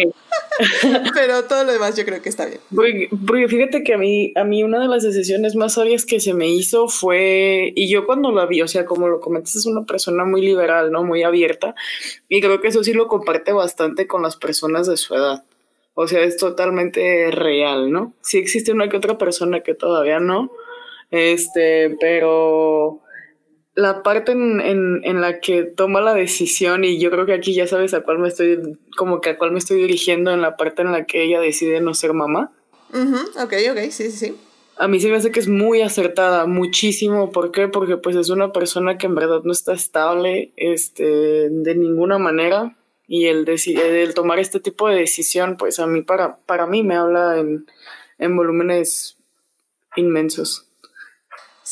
pero 1.14 1.44
todo 1.44 1.64
lo 1.64 1.72
demás 1.72 1.96
yo 1.96 2.04
creo 2.04 2.20
que 2.20 2.28
está 2.28 2.46
bien. 2.46 2.61
Porque, 2.75 3.49
fíjate 3.49 3.84
que 3.84 3.94
a 3.94 3.99
mí, 3.99 4.32
a 4.34 4.42
mí 4.42 4.64
una 4.64 4.80
de 4.80 4.88
las 4.88 5.04
decisiones 5.04 5.54
más 5.54 5.75
sabias 5.75 6.04
que 6.04 6.18
se 6.18 6.34
me 6.34 6.49
hizo 6.49 6.88
fue, 6.88 7.72
y 7.76 7.88
yo 7.88 8.06
cuando 8.06 8.32
la 8.32 8.46
vi, 8.46 8.61
o 8.61 8.68
sea, 8.68 8.84
como 8.84 9.08
lo 9.08 9.20
comentas, 9.20 9.54
es 9.54 9.66
una 9.66 9.84
persona 9.84 10.25
muy 10.25 10.40
liberal, 10.40 10.90
¿no? 10.90 11.04
Muy 11.04 11.22
abierta, 11.22 11.76
y 12.28 12.40
creo 12.40 12.61
que 12.61 12.68
eso 12.68 12.82
sí 12.82 12.92
lo 12.92 13.06
comparte 13.06 13.52
bastante 13.52 14.08
con 14.08 14.22
las 14.22 14.37
personas 14.37 14.88
de 14.88 14.96
su 14.96 15.14
edad. 15.14 15.44
O 15.94 16.08
sea, 16.08 16.22
es 16.22 16.38
totalmente 16.38 17.30
real, 17.30 17.92
¿no? 17.92 18.14
Sí 18.22 18.38
existe 18.38 18.72
una 18.72 18.88
que 18.88 18.96
otra 18.96 19.18
persona 19.18 19.61
que 19.61 19.75
todavía 19.75 20.18
no, 20.18 20.50
este, 21.11 21.96
pero 22.00 23.00
la 23.75 24.02
parte 24.02 24.33
en, 24.33 24.61
en, 25.05 25.21
la 25.21 25.41
que 25.41 25.62
toma 25.62 26.00
la 26.00 26.14
decisión, 26.14 26.85
y 26.85 26.99
yo 26.99 27.11
creo 27.11 27.25
que 27.25 27.33
aquí 27.33 27.55
ya 27.55 27.67
sabes 27.67 27.95
a 27.95 28.02
cuál 28.02 28.19
me 28.19 28.29
estoy, 28.29 28.79
como 28.97 29.21
que 29.21 29.31
a 29.31 29.38
cuál 29.38 29.52
me 29.52 29.59
estoy 29.59 29.81
dirigiendo 29.81 30.31
en 30.31 30.43
la 30.43 30.57
parte 30.57 30.83
en 30.83 30.93
la 30.93 31.05
que 31.05 31.23
ella 31.23 31.41
decide 31.41 31.81
no 31.81 31.95
ser 31.95 32.12
mamá. 32.12 32.52
Ok, 32.93 33.55
ok, 33.71 33.79
sí, 33.91 34.11
sí, 34.11 34.12
sí. 34.12 34.37
A 34.76 34.88
mí 34.88 35.00
se 35.00 35.09
me 35.09 35.17
hace 35.17 35.31
que 35.31 35.41
es 35.41 35.49
muy 35.49 35.81
acertada, 35.83 36.47
muchísimo. 36.47 37.31
¿Por 37.31 37.52
qué? 37.52 37.69
Porque 37.69 37.97
pues 37.97 38.17
es 38.17 38.31
una 38.31 38.52
persona 38.52 38.99
que 38.99 39.07
en 39.07 39.14
verdad 39.14 39.43
no 39.45 39.52
está 39.52 39.73
estable 39.73 40.52
este, 40.57 41.49
de 41.50 41.75
ninguna 41.75 42.19
manera. 42.19 42.76
Y 43.07 43.26
el, 43.26 43.47
el 43.49 44.14
tomar 44.14 44.38
este 44.38 44.61
tipo 44.61 44.88
de 44.88 44.97
decisión, 44.97 45.57
pues 45.57 45.79
a 45.79 45.87
mí, 45.87 46.02
para, 46.02 46.37
para 46.47 46.67
mí 46.67 46.83
me 46.83 46.97
habla 46.97 47.38
en, 47.38 47.67
en 48.19 48.37
volúmenes 48.37 49.17
inmensos. 49.97 50.72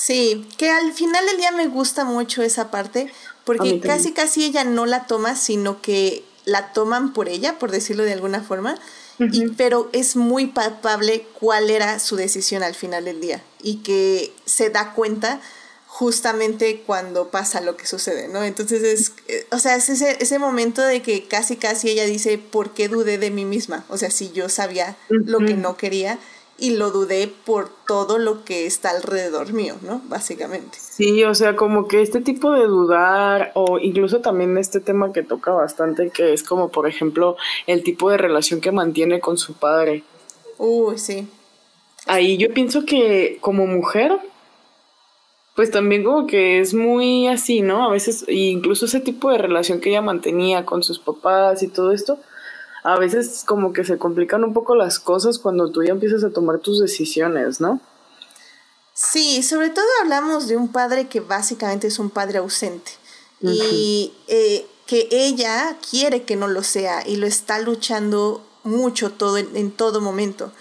Sí, 0.03 0.49
que 0.57 0.71
al 0.71 0.95
final 0.95 1.27
del 1.27 1.37
día 1.37 1.53
me 1.53 1.67
gusta 1.67 2.07
mucho 2.07 2.43
esa 2.43 2.71
parte, 2.71 3.13
porque 3.45 3.81
casi 3.81 4.13
casi 4.13 4.47
ella 4.47 4.65
no 4.65 4.87
la 4.87 5.07
toma, 5.07 5.37
sino 5.37 5.83
que 5.83 6.25
la 6.47 6.73
toman 6.73 7.13
por 7.13 7.29
ella, 7.29 7.59
por 7.59 7.71
decirlo 7.71 8.05
de 8.05 8.15
alguna 8.15 8.43
forma, 8.43 8.77
y, 9.19 9.49
pero 9.49 9.91
es 9.93 10.17
muy 10.17 10.47
palpable 10.47 11.27
cuál 11.39 11.69
era 11.69 11.99
su 11.99 12.17
decisión 12.17 12.63
al 12.63 12.75
final 12.75 13.05
del 13.05 13.21
día 13.21 13.45
y 13.63 13.83
que 13.83 14.33
se 14.47 14.71
da 14.71 14.95
cuenta 14.95 15.43
justamente 15.87 16.83
cuando 16.87 17.29
pasa 17.29 17.61
lo 17.61 17.77
que 17.77 17.85
sucede, 17.85 18.29
¿no? 18.29 18.43
Entonces 18.43 18.83
es, 18.83 19.13
eh, 19.29 19.47
o 19.51 19.59
sea, 19.59 19.77
es 19.77 19.91
ese, 19.91 20.17
ese 20.19 20.39
momento 20.39 20.81
de 20.81 21.03
que 21.03 21.29
casi 21.29 21.57
casi 21.57 21.91
ella 21.91 22.07
dice, 22.07 22.39
¿por 22.39 22.73
qué 22.73 22.89
dudé 22.89 23.19
de 23.19 23.31
mí 23.31 23.45
misma? 23.45 23.85
O 23.91 23.99
sea, 23.99 24.11
si 24.11 24.33
yo 24.33 24.49
sabía 24.49 24.97
lo 25.11 25.41
que 25.41 25.57
no 25.57 25.77
quería 25.77 26.19
y 26.61 26.77
lo 26.77 26.91
dudé 26.91 27.33
por 27.45 27.71
todo 27.87 28.19
lo 28.19 28.45
que 28.45 28.67
está 28.67 28.91
alrededor 28.91 29.53
mío, 29.53 29.77
¿no? 29.83 30.03
Básicamente. 30.05 30.79
Sí, 30.79 31.25
o 31.25 31.35
sea, 31.35 31.57
como 31.57 31.89
que 31.89 32.03
este 32.03 32.21
tipo 32.21 32.53
de 32.53 32.67
dudar 32.67 33.51
o 33.55 33.79
incluso 33.79 34.21
también 34.21 34.57
este 34.59 34.81
tema 34.81 35.13
que 35.13 35.23
toca 35.23 35.51
bastante, 35.51 36.11
que 36.11 36.33
es 36.33 36.43
como, 36.43 36.69
por 36.69 36.87
ejemplo, 36.87 37.37
el 37.67 37.83
tipo 37.83 38.11
de 38.11 38.19
relación 38.19 38.61
que 38.61 38.73
mantiene 38.73 39.21
con 39.21 39.39
su 39.39 39.55
padre. 39.55 40.05
Uy, 40.59 40.99
sí. 40.99 41.27
Ahí 42.07 42.37
yo 42.37 42.53
pienso 42.53 42.85
que 42.85 43.39
como 43.41 43.67
mujer, 43.67 44.19
pues 45.55 45.71
también 45.71 46.05
como 46.05 46.27
que 46.27 46.61
es 46.61 46.75
muy 46.75 47.27
así, 47.27 47.63
¿no? 47.63 47.89
A 47.89 47.91
veces, 47.91 48.25
incluso 48.29 48.85
ese 48.85 49.01
tipo 49.01 49.31
de 49.31 49.39
relación 49.39 49.81
que 49.81 49.91
ella 49.91 50.03
mantenía 50.03 50.65
con 50.65 50.83
sus 50.83 50.99
papás 50.99 51.63
y 51.63 51.69
todo 51.69 51.93
esto, 51.93 52.19
a 52.83 52.99
veces 52.99 53.45
como 53.47 53.73
que 53.73 53.85
se 53.85 53.99
complican 53.99 54.45
un 54.45 54.53
poco 54.53 54.75
las 54.75 54.99
cosas 54.99 55.39
cuando 55.39 55.71
tú 55.71 55.83
ya 55.83 55.93
empiezas 55.93 56.25
a 56.25 56.31
tomar 56.31 56.59
tus 56.59 56.81
decisiones, 56.81 57.61
¿no? 57.61 57.81
Sí, 58.95 59.43
sobre 59.43 59.71
todo 59.71 59.87
hablamos 60.03 60.47
de 60.49 60.57
un 60.57 60.69
padre 60.69 61.09
que 61.09 61.21
básicamente 61.21 61.87
es 61.87 61.99
un 61.99 62.11
padre 62.11 62.39
ausente 62.39 62.93
y 63.41 64.13
eh, 64.29 64.67
que 64.87 65.09
ella 65.11 65.79
quiere 65.89 66.25
que 66.25 66.37
no 66.37 66.49
lo 66.49 66.63
sea 66.63 67.07
y 67.07 67.17
lo 67.17 67.27
está 67.27 67.59
luchando 67.61 68.45
mucho 68.63 69.11
todo 69.11 69.39
en, 69.39 69.71
todo 69.71 70.03
momento 70.03 70.53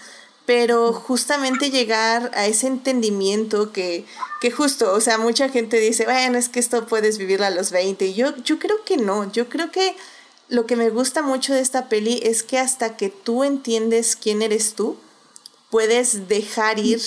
pero 0.46 0.92
justamente 0.94 1.70
llegar 1.70 2.30
a 2.34 2.46
ese 2.46 2.66
entendimiento 2.66 3.72
que, 3.72 4.04
que 4.40 4.50
justo, 4.50 4.92
o 4.94 5.00
sea, 5.00 5.16
mucha 5.16 5.48
gente 5.48 5.78
dice, 5.78 6.06
bueno, 6.06 6.38
es 6.38 6.48
que 6.48 6.58
esto 6.58 6.86
puedes 6.86 7.18
vivirlo 7.18 7.46
a 7.46 7.50
los 7.50 7.70
20. 7.70 8.04
Y 8.06 8.14
yo, 8.14 8.34
yo 8.38 8.58
creo 8.58 8.82
que 8.84 8.96
no, 8.96 9.30
yo 9.30 9.48
creo 9.48 9.70
que 9.70 9.94
lo 10.50 10.66
que 10.66 10.76
me 10.76 10.90
gusta 10.90 11.22
mucho 11.22 11.54
de 11.54 11.60
esta 11.60 11.88
peli 11.88 12.20
es 12.24 12.42
que 12.42 12.58
hasta 12.58 12.96
que 12.96 13.08
tú 13.08 13.44
entiendes 13.44 14.16
quién 14.16 14.42
eres 14.42 14.74
tú, 14.74 14.96
puedes 15.70 16.28
dejar 16.28 16.80
ir 16.80 17.00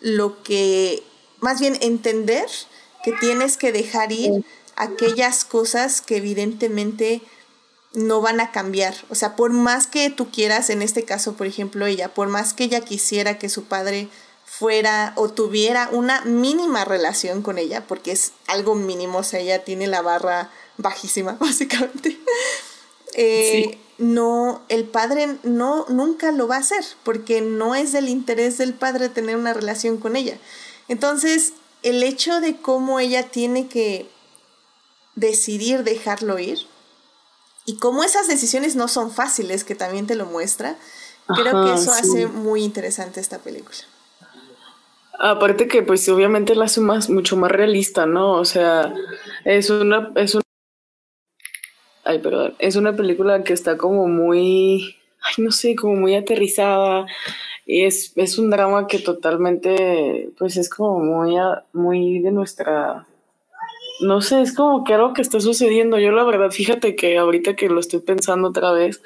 lo 0.00 0.42
que, 0.42 1.02
más 1.40 1.58
bien 1.58 1.78
entender 1.80 2.46
que 3.02 3.12
tienes 3.12 3.56
que 3.56 3.72
dejar 3.72 4.12
ir 4.12 4.44
aquellas 4.76 5.44
cosas 5.44 6.02
que 6.02 6.18
evidentemente 6.18 7.22
no 7.94 8.20
van 8.20 8.40
a 8.40 8.52
cambiar. 8.52 8.94
O 9.08 9.14
sea, 9.14 9.36
por 9.36 9.52
más 9.52 9.86
que 9.86 10.10
tú 10.10 10.30
quieras, 10.30 10.68
en 10.68 10.82
este 10.82 11.04
caso, 11.04 11.32
por 11.34 11.46
ejemplo, 11.46 11.86
ella, 11.86 12.12
por 12.12 12.28
más 12.28 12.52
que 12.52 12.64
ella 12.64 12.82
quisiera 12.82 13.38
que 13.38 13.48
su 13.48 13.64
padre 13.64 14.08
fuera 14.44 15.14
o 15.16 15.30
tuviera 15.30 15.88
una 15.92 16.20
mínima 16.26 16.84
relación 16.84 17.42
con 17.42 17.56
ella, 17.56 17.86
porque 17.86 18.12
es 18.12 18.32
algo 18.46 18.74
mínimo, 18.74 19.18
o 19.18 19.22
sea, 19.22 19.40
ella 19.40 19.64
tiene 19.64 19.86
la 19.86 20.02
barra 20.02 20.50
bajísima, 20.76 21.32
básicamente. 21.40 22.18
Eh, 23.14 23.78
no, 23.98 24.62
el 24.68 24.84
padre 24.84 25.36
no, 25.42 25.86
nunca 25.88 26.32
lo 26.32 26.48
va 26.48 26.56
a 26.56 26.60
hacer, 26.60 26.84
porque 27.02 27.40
no 27.40 27.74
es 27.74 27.92
del 27.92 28.08
interés 28.08 28.58
del 28.58 28.74
padre 28.74 29.08
tener 29.08 29.36
una 29.36 29.52
relación 29.52 29.98
con 29.98 30.16
ella. 30.16 30.38
Entonces, 30.88 31.52
el 31.82 32.02
hecho 32.02 32.40
de 32.40 32.56
cómo 32.56 33.00
ella 33.00 33.28
tiene 33.28 33.68
que 33.68 34.08
decidir 35.14 35.84
dejarlo 35.84 36.38
ir, 36.38 36.66
y 37.64 37.76
cómo 37.76 38.02
esas 38.02 38.26
decisiones 38.26 38.74
no 38.76 38.88
son 38.88 39.12
fáciles, 39.12 39.64
que 39.64 39.74
también 39.74 40.06
te 40.06 40.16
lo 40.16 40.26
muestra, 40.26 40.76
creo 41.28 41.64
que 41.64 41.74
eso 41.74 41.92
hace 41.92 42.26
muy 42.26 42.64
interesante 42.64 43.20
esta 43.20 43.38
película. 43.38 43.78
Aparte 45.18 45.68
que 45.68 45.82
pues 45.82 46.08
obviamente 46.08 46.56
la 46.56 46.64
hace 46.64 46.80
más, 46.80 47.08
mucho 47.08 47.36
más 47.36 47.52
realista, 47.52 48.06
¿no? 48.06 48.32
O 48.32 48.44
sea, 48.44 48.92
es 49.44 49.70
una, 49.70 50.10
es 50.16 50.34
una 50.34 50.41
Ay, 52.04 52.18
perdón. 52.18 52.54
Es 52.58 52.76
una 52.76 52.94
película 52.94 53.44
que 53.44 53.52
está 53.52 53.76
como 53.76 54.08
muy. 54.08 54.96
Ay, 55.22 55.44
no 55.44 55.52
sé, 55.52 55.76
como 55.76 55.94
muy 55.96 56.14
aterrizada. 56.14 57.06
Es, 57.66 58.12
es 58.16 58.38
un 58.38 58.50
drama 58.50 58.86
que 58.86 58.98
totalmente. 58.98 60.30
Pues 60.38 60.56
es 60.56 60.68
como 60.68 60.98
muy, 61.00 61.36
muy 61.72 62.18
de 62.20 62.32
nuestra. 62.32 63.06
No 64.00 64.20
sé, 64.20 64.42
es 64.42 64.54
como 64.54 64.84
que 64.84 64.94
algo 64.94 65.12
que 65.12 65.22
está 65.22 65.40
sucediendo. 65.40 65.98
Yo, 65.98 66.10
la 66.12 66.24
verdad, 66.24 66.50
fíjate 66.50 66.96
que 66.96 67.18
ahorita 67.18 67.54
que 67.54 67.68
lo 67.68 67.80
estoy 67.80 68.00
pensando 68.00 68.48
otra 68.48 68.72
vez. 68.72 69.00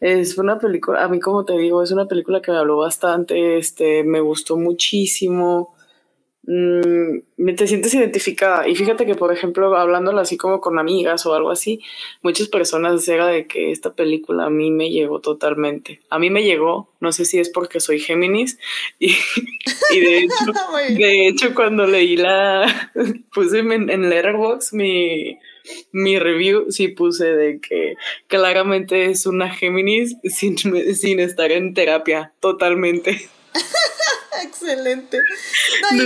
Es 0.00 0.36
una 0.36 0.58
película, 0.58 1.02
a 1.04 1.08
mí 1.08 1.20
como 1.20 1.46
te 1.46 1.56
digo, 1.56 1.82
es 1.82 1.90
una 1.90 2.04
película 2.06 2.42
que 2.42 2.52
me 2.52 2.58
habló 2.58 2.76
bastante, 2.76 3.56
este, 3.56 4.04
me 4.04 4.20
gustó 4.20 4.58
muchísimo 4.58 5.74
mmm, 6.46 7.54
te 7.56 7.66
sientes 7.66 7.92
identificada. 7.94 8.68
Y 8.68 8.74
fíjate 8.74 9.04
que, 9.06 9.14
por 9.14 9.32
ejemplo, 9.32 9.76
hablándolo 9.76 10.20
así 10.20 10.36
como 10.36 10.60
con 10.60 10.78
amigas 10.78 11.26
o 11.26 11.34
algo 11.34 11.50
así, 11.50 11.80
muchas 12.22 12.48
personas 12.48 13.06
era 13.08 13.26
de 13.26 13.46
que 13.46 13.70
esta 13.70 13.92
película 13.92 14.46
a 14.46 14.50
mí 14.50 14.70
me 14.70 14.90
llegó 14.90 15.20
totalmente. 15.20 16.00
A 16.08 16.18
mí 16.18 16.30
me 16.30 16.44
llegó, 16.44 16.88
no 17.00 17.12
sé 17.12 17.24
si 17.24 17.38
es 17.38 17.50
porque 17.50 17.80
soy 17.80 17.98
Géminis, 17.98 18.58
y, 18.98 19.10
de, 20.00 20.18
hecho, 20.18 20.52
de 20.96 21.28
hecho 21.28 21.54
cuando 21.54 21.86
leí 21.86 22.16
la, 22.16 22.90
puse 23.34 23.58
en, 23.58 23.90
en 23.90 24.08
Letterboxd 24.08 24.72
mi, 24.72 25.38
mi 25.92 26.18
review, 26.18 26.70
sí 26.70 26.88
puse 26.88 27.32
de 27.34 27.60
que 27.60 27.94
claramente 28.28 29.06
es 29.06 29.26
una 29.26 29.50
Géminis 29.50 30.16
sin, 30.24 30.56
sin 30.58 31.20
estar 31.20 31.50
en 31.52 31.74
terapia, 31.74 32.32
totalmente. 32.40 33.28
Excelente. 34.42 35.18
No, 35.82 36.02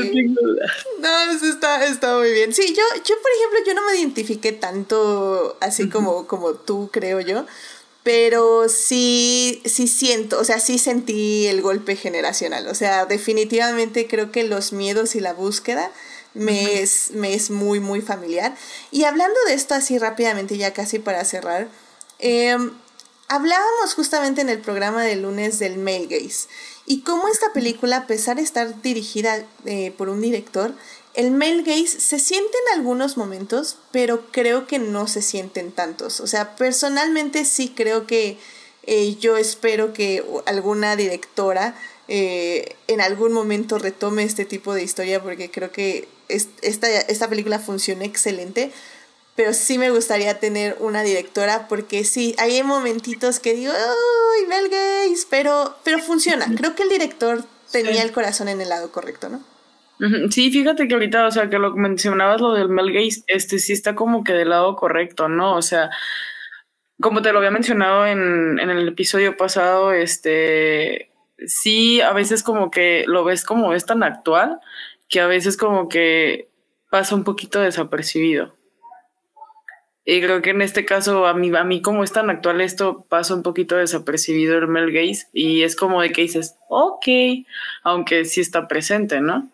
no, 1.00 1.32
eso 1.32 1.46
está, 1.46 1.84
está 1.86 2.16
muy 2.18 2.32
bien. 2.32 2.52
Sí, 2.52 2.74
yo, 2.76 2.82
yo, 3.04 3.14
por 3.20 3.30
ejemplo, 3.36 3.58
yo 3.66 3.74
no 3.74 3.86
me 3.86 3.98
identifiqué 3.98 4.52
tanto 4.52 5.56
así 5.60 5.88
como, 5.88 6.26
como 6.26 6.54
tú, 6.54 6.90
creo 6.92 7.20
yo. 7.20 7.46
Pero 8.02 8.68
sí, 8.68 9.62
sí 9.66 9.86
siento, 9.86 10.40
o 10.40 10.44
sea, 10.44 10.58
sí 10.58 10.78
sentí 10.78 11.46
el 11.46 11.60
golpe 11.60 11.96
generacional. 11.96 12.66
O 12.68 12.74
sea, 12.74 13.04
definitivamente 13.04 14.06
creo 14.06 14.32
que 14.32 14.44
los 14.44 14.72
miedos 14.72 15.14
y 15.14 15.20
la 15.20 15.34
búsqueda 15.34 15.90
me, 16.32 16.80
es, 16.80 17.10
me 17.12 17.34
es 17.34 17.50
muy, 17.50 17.80
muy 17.80 18.00
familiar. 18.00 18.54
Y 18.90 19.04
hablando 19.04 19.38
de 19.46 19.54
esto 19.54 19.74
así 19.74 19.98
rápidamente, 19.98 20.56
ya 20.56 20.72
casi 20.72 20.98
para 20.98 21.24
cerrar, 21.24 21.68
eh, 22.18 22.56
hablábamos 23.30 23.94
justamente 23.94 24.40
en 24.40 24.48
el 24.48 24.58
programa 24.58 25.04
de 25.04 25.14
lunes 25.14 25.60
del 25.60 25.78
male 25.78 26.06
gaze 26.06 26.48
y 26.84 27.02
cómo 27.02 27.28
esta 27.28 27.52
película, 27.52 27.98
a 27.98 28.06
pesar 28.08 28.36
de 28.36 28.42
estar 28.42 28.82
dirigida 28.82 29.46
eh, 29.66 29.92
por 29.96 30.08
un 30.08 30.20
director, 30.20 30.74
el 31.14 31.30
male 31.30 31.62
gaze 31.62 32.00
se 32.00 32.18
siente 32.18 32.50
en 32.66 32.78
algunos 32.78 33.16
momentos, 33.16 33.78
pero 33.92 34.26
creo 34.32 34.66
que 34.66 34.80
no 34.80 35.06
se 35.06 35.22
sienten 35.22 35.70
tantos. 35.70 36.18
O 36.18 36.26
sea, 36.26 36.56
personalmente 36.56 37.44
sí 37.44 37.72
creo 37.74 38.04
que 38.04 38.36
eh, 38.82 39.14
yo 39.20 39.36
espero 39.36 39.92
que 39.92 40.24
alguna 40.46 40.96
directora 40.96 41.76
eh, 42.08 42.74
en 42.88 43.00
algún 43.00 43.32
momento 43.32 43.78
retome 43.78 44.24
este 44.24 44.44
tipo 44.44 44.74
de 44.74 44.82
historia 44.82 45.22
porque 45.22 45.52
creo 45.52 45.70
que 45.70 46.08
esta, 46.28 46.90
esta 46.90 47.28
película 47.28 47.60
funciona 47.60 48.04
excelente 48.04 48.72
pero 49.40 49.54
sí 49.54 49.78
me 49.78 49.88
gustaría 49.88 50.38
tener 50.38 50.76
una 50.80 51.02
directora 51.02 51.66
porque 51.66 52.04
sí, 52.04 52.34
hay 52.36 52.62
momentitos 52.62 53.40
que 53.40 53.54
digo, 53.54 53.72
¡ay, 53.72 54.46
Mel 54.46 54.68
Gaze! 54.68 55.26
Pero, 55.30 55.78
pero 55.82 55.98
funciona. 55.98 56.44
Creo 56.58 56.74
que 56.74 56.82
el 56.82 56.90
director 56.90 57.42
tenía 57.72 58.02
el 58.02 58.12
corazón 58.12 58.48
en 58.48 58.60
el 58.60 58.68
lado 58.68 58.92
correcto, 58.92 59.30
¿no? 59.30 59.40
Sí, 60.28 60.50
fíjate 60.50 60.86
que 60.86 60.92
ahorita, 60.92 61.26
o 61.26 61.30
sea, 61.30 61.48
que 61.48 61.58
lo 61.58 61.74
mencionabas 61.74 62.42
lo 62.42 62.52
del 62.52 62.68
Mel 62.68 62.92
Gaze, 62.92 63.22
este 63.28 63.58
sí 63.58 63.72
está 63.72 63.94
como 63.94 64.24
que 64.24 64.34
del 64.34 64.50
lado 64.50 64.76
correcto, 64.76 65.30
¿no? 65.30 65.56
O 65.56 65.62
sea, 65.62 65.88
como 67.00 67.22
te 67.22 67.32
lo 67.32 67.38
había 67.38 67.50
mencionado 67.50 68.06
en, 68.06 68.58
en 68.58 68.68
el 68.68 68.88
episodio 68.88 69.38
pasado, 69.38 69.94
este 69.94 71.12
sí, 71.46 72.02
a 72.02 72.12
veces 72.12 72.42
como 72.42 72.70
que 72.70 73.04
lo 73.06 73.24
ves 73.24 73.42
como 73.42 73.72
es 73.72 73.86
tan 73.86 74.02
actual 74.02 74.60
que 75.08 75.22
a 75.22 75.26
veces 75.26 75.56
como 75.56 75.88
que 75.88 76.50
pasa 76.90 77.14
un 77.14 77.24
poquito 77.24 77.58
desapercibido. 77.58 78.59
Y 80.12 80.20
creo 80.20 80.42
que 80.42 80.50
en 80.50 80.60
este 80.60 80.84
caso, 80.84 81.24
a 81.24 81.34
mí, 81.34 81.56
a 81.56 81.62
mí 81.62 81.82
como 81.82 82.02
es 82.02 82.10
tan 82.10 82.30
actual 82.30 82.60
esto, 82.60 83.06
pasa 83.08 83.32
un 83.32 83.44
poquito 83.44 83.76
desapercibido 83.76 84.58
el 84.58 84.66
Mel 84.66 84.90
Gaze 84.90 85.28
y 85.32 85.62
es 85.62 85.76
como 85.76 86.02
de 86.02 86.10
que 86.10 86.22
dices, 86.22 86.56
ok, 86.68 87.06
aunque 87.84 88.24
sí 88.24 88.40
está 88.40 88.66
presente, 88.66 89.20
¿no? 89.20 89.48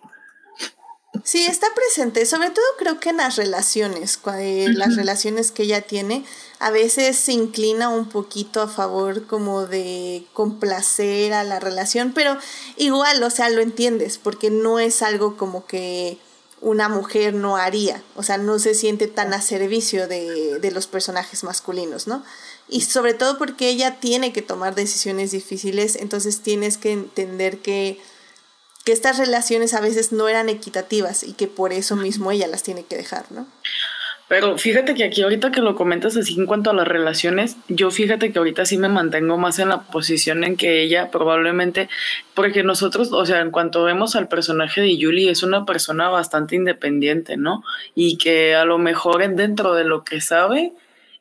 Sí, 1.24 1.44
está 1.44 1.66
presente, 1.74 2.24
sobre 2.24 2.48
todo 2.48 2.64
creo 2.78 3.00
que 3.00 3.10
en 3.10 3.18
las 3.18 3.36
relaciones, 3.36 4.18
eh, 4.38 4.68
las 4.70 4.96
relaciones 4.96 5.50
que 5.50 5.64
ella 5.64 5.82
tiene, 5.82 6.24
a 6.58 6.70
veces 6.70 7.18
se 7.18 7.32
inclina 7.32 7.90
un 7.90 8.08
poquito 8.08 8.62
a 8.62 8.68
favor 8.68 9.26
como 9.26 9.66
de 9.66 10.24
complacer 10.32 11.34
a 11.34 11.44
la 11.44 11.60
relación, 11.60 12.12
pero 12.14 12.34
igual, 12.78 13.22
o 13.22 13.28
sea, 13.28 13.50
lo 13.50 13.60
entiendes, 13.60 14.16
porque 14.16 14.48
no 14.48 14.78
es 14.78 15.02
algo 15.02 15.36
como 15.36 15.66
que 15.66 16.16
una 16.60 16.88
mujer 16.88 17.34
no 17.34 17.56
haría, 17.56 18.02
o 18.14 18.22
sea, 18.22 18.38
no 18.38 18.58
se 18.58 18.74
siente 18.74 19.08
tan 19.08 19.34
a 19.34 19.42
servicio 19.42 20.08
de, 20.08 20.58
de, 20.58 20.70
los 20.70 20.86
personajes 20.86 21.44
masculinos, 21.44 22.06
¿no? 22.06 22.24
Y 22.68 22.80
sobre 22.80 23.14
todo 23.14 23.36
porque 23.36 23.68
ella 23.68 24.00
tiene 24.00 24.32
que 24.32 24.42
tomar 24.42 24.74
decisiones 24.74 25.32
difíciles, 25.32 25.96
entonces 25.96 26.40
tienes 26.40 26.78
que 26.78 26.92
entender 26.92 27.58
que, 27.58 28.00
que 28.84 28.92
estas 28.92 29.18
relaciones 29.18 29.74
a 29.74 29.80
veces 29.80 30.12
no 30.12 30.28
eran 30.28 30.48
equitativas 30.48 31.24
y 31.24 31.34
que 31.34 31.46
por 31.46 31.72
eso 31.72 31.94
mismo 31.94 32.32
ella 32.32 32.46
las 32.46 32.62
tiene 32.62 32.84
que 32.84 32.96
dejar, 32.96 33.30
¿no? 33.30 33.46
Pero 34.28 34.58
fíjate 34.58 34.94
que 34.94 35.04
aquí 35.04 35.22
ahorita 35.22 35.52
que 35.52 35.60
lo 35.60 35.76
comentas 35.76 36.16
así 36.16 36.34
en 36.36 36.46
cuanto 36.46 36.70
a 36.70 36.74
las 36.74 36.88
relaciones, 36.88 37.56
yo 37.68 37.92
fíjate 37.92 38.32
que 38.32 38.38
ahorita 38.40 38.66
sí 38.66 38.76
me 38.76 38.88
mantengo 38.88 39.38
más 39.38 39.60
en 39.60 39.68
la 39.68 39.82
posición 39.82 40.42
en 40.42 40.56
que 40.56 40.82
ella 40.82 41.12
probablemente, 41.12 41.88
porque 42.34 42.64
nosotros, 42.64 43.12
o 43.12 43.24
sea, 43.24 43.40
en 43.40 43.52
cuanto 43.52 43.84
vemos 43.84 44.16
al 44.16 44.26
personaje 44.26 44.80
de 44.80 44.98
Julie, 45.00 45.30
es 45.30 45.44
una 45.44 45.64
persona 45.64 46.08
bastante 46.08 46.56
independiente, 46.56 47.36
¿no? 47.36 47.62
Y 47.94 48.18
que 48.18 48.56
a 48.56 48.64
lo 48.64 48.78
mejor 48.78 49.24
dentro 49.36 49.74
de 49.74 49.84
lo 49.84 50.02
que 50.02 50.20
sabe 50.20 50.72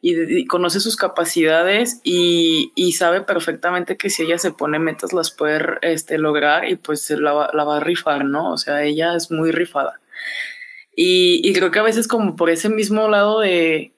y, 0.01 0.47
conoce 0.47 0.79
sus 0.79 0.95
capacidades 0.95 2.01
y, 2.03 2.71
y, 2.73 2.93
sabe 2.93 3.21
perfectamente 3.21 3.97
que 3.97 4.09
si 4.09 4.23
ella 4.23 4.39
se 4.39 4.51
pone 4.51 4.79
metas 4.79 5.13
las 5.13 5.29
puede 5.29 5.63
este, 5.81 6.17
lograr 6.17 6.67
y 6.67 6.75
pues 6.75 7.07
la, 7.11 7.51
la 7.53 7.63
va 7.63 7.77
a 7.77 7.79
rifar, 7.81 8.25
¿no? 8.25 8.51
O 8.51 8.57
sea, 8.57 8.83
ella 8.83 9.15
es 9.15 9.29
muy 9.29 9.51
rifada. 9.51 9.99
Y, 10.95 11.53
creo 11.53 11.71
que 11.71 11.79
a 11.79 11.83
veces 11.83 12.07
como 12.07 12.35
por 12.35 12.49
ese 12.49 12.69
mismo 12.69 13.09
lado 13.09 13.41
de 13.41 13.91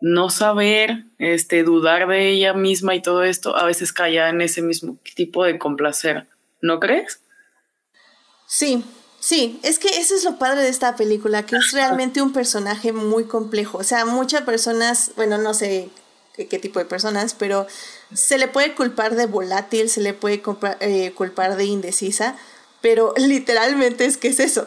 no 0.00 0.30
saber, 0.30 1.04
este, 1.18 1.64
dudar 1.64 2.06
de 2.06 2.28
ella 2.28 2.52
misma 2.52 2.94
y 2.94 3.02
todo 3.02 3.24
esto, 3.24 3.56
a 3.56 3.64
veces 3.64 3.92
cae 3.92 4.18
en 4.28 4.40
ese 4.40 4.62
mismo 4.62 4.96
tipo 5.14 5.44
de 5.44 5.58
complacer. 5.58 6.26
¿No 6.60 6.78
crees? 6.78 7.20
Sí, 8.46 8.84
sí, 9.18 9.58
es 9.62 9.78
que 9.78 9.88
eso 9.98 10.14
es 10.14 10.24
lo 10.24 10.38
padre 10.38 10.62
de 10.62 10.68
esta 10.68 10.94
película, 10.94 11.44
que 11.44 11.56
es 11.56 11.72
realmente 11.72 12.22
un 12.22 12.32
personaje 12.32 12.92
muy 12.92 13.24
complejo. 13.24 13.78
O 13.78 13.84
sea, 13.84 14.04
muchas 14.04 14.42
personas, 14.42 15.12
bueno, 15.16 15.38
no 15.38 15.54
sé 15.54 15.88
qué, 16.34 16.46
qué 16.46 16.58
tipo 16.58 16.78
de 16.78 16.84
personas, 16.84 17.34
pero 17.34 17.66
se 18.12 18.38
le 18.38 18.46
puede 18.46 18.74
culpar 18.74 19.16
de 19.16 19.26
volátil, 19.26 19.88
se 19.88 20.00
le 20.00 20.14
puede 20.14 20.42
eh, 20.80 21.12
culpar 21.12 21.56
de 21.56 21.64
indecisa, 21.64 22.36
pero 22.84 23.14
literalmente 23.16 24.04
es 24.04 24.18
que 24.18 24.28
es 24.28 24.38
eso, 24.40 24.66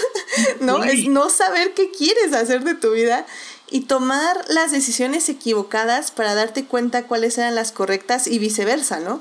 ¿no? 0.60 0.82
Es 0.84 1.06
no 1.06 1.28
saber 1.28 1.74
qué 1.74 1.90
quieres 1.90 2.32
hacer 2.32 2.64
de 2.64 2.74
tu 2.74 2.92
vida 2.92 3.26
y 3.68 3.82
tomar 3.82 4.42
las 4.48 4.72
decisiones 4.72 5.28
equivocadas 5.28 6.10
para 6.10 6.34
darte 6.34 6.64
cuenta 6.64 7.06
cuáles 7.06 7.36
eran 7.36 7.54
las 7.54 7.70
correctas 7.70 8.26
y 8.26 8.38
viceversa, 8.38 9.00
¿no? 9.00 9.20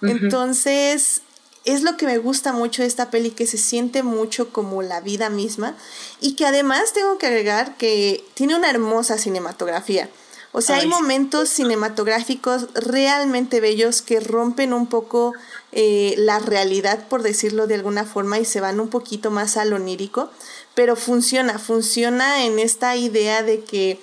Entonces, 0.00 1.20
es 1.66 1.82
lo 1.82 1.98
que 1.98 2.06
me 2.06 2.16
gusta 2.16 2.54
mucho 2.54 2.80
de 2.80 2.88
esta 2.88 3.10
peli, 3.10 3.30
que 3.30 3.46
se 3.46 3.58
siente 3.58 4.02
mucho 4.02 4.54
como 4.54 4.80
la 4.80 5.02
vida 5.02 5.28
misma 5.28 5.76
y 6.18 6.32
que 6.32 6.46
además 6.46 6.94
tengo 6.94 7.18
que 7.18 7.26
agregar 7.26 7.76
que 7.76 8.24
tiene 8.32 8.56
una 8.56 8.70
hermosa 8.70 9.18
cinematografía. 9.18 10.08
O 10.52 10.60
sea, 10.60 10.76
hay 10.76 10.86
momentos 10.86 11.48
cinematográficos 11.48 12.68
realmente 12.74 13.60
bellos 13.60 14.02
que 14.02 14.20
rompen 14.20 14.74
un 14.74 14.86
poco 14.86 15.32
eh, 15.72 16.14
la 16.18 16.38
realidad, 16.40 17.08
por 17.08 17.22
decirlo 17.22 17.66
de 17.66 17.76
alguna 17.76 18.04
forma, 18.04 18.38
y 18.38 18.44
se 18.44 18.60
van 18.60 18.78
un 18.78 18.88
poquito 18.88 19.30
más 19.30 19.56
a 19.56 19.64
lo 19.64 19.76
onírico, 19.76 20.30
pero 20.74 20.94
funciona, 20.94 21.58
funciona 21.58 22.44
en 22.44 22.58
esta 22.58 22.96
idea 22.96 23.42
de 23.42 23.64
que 23.64 23.98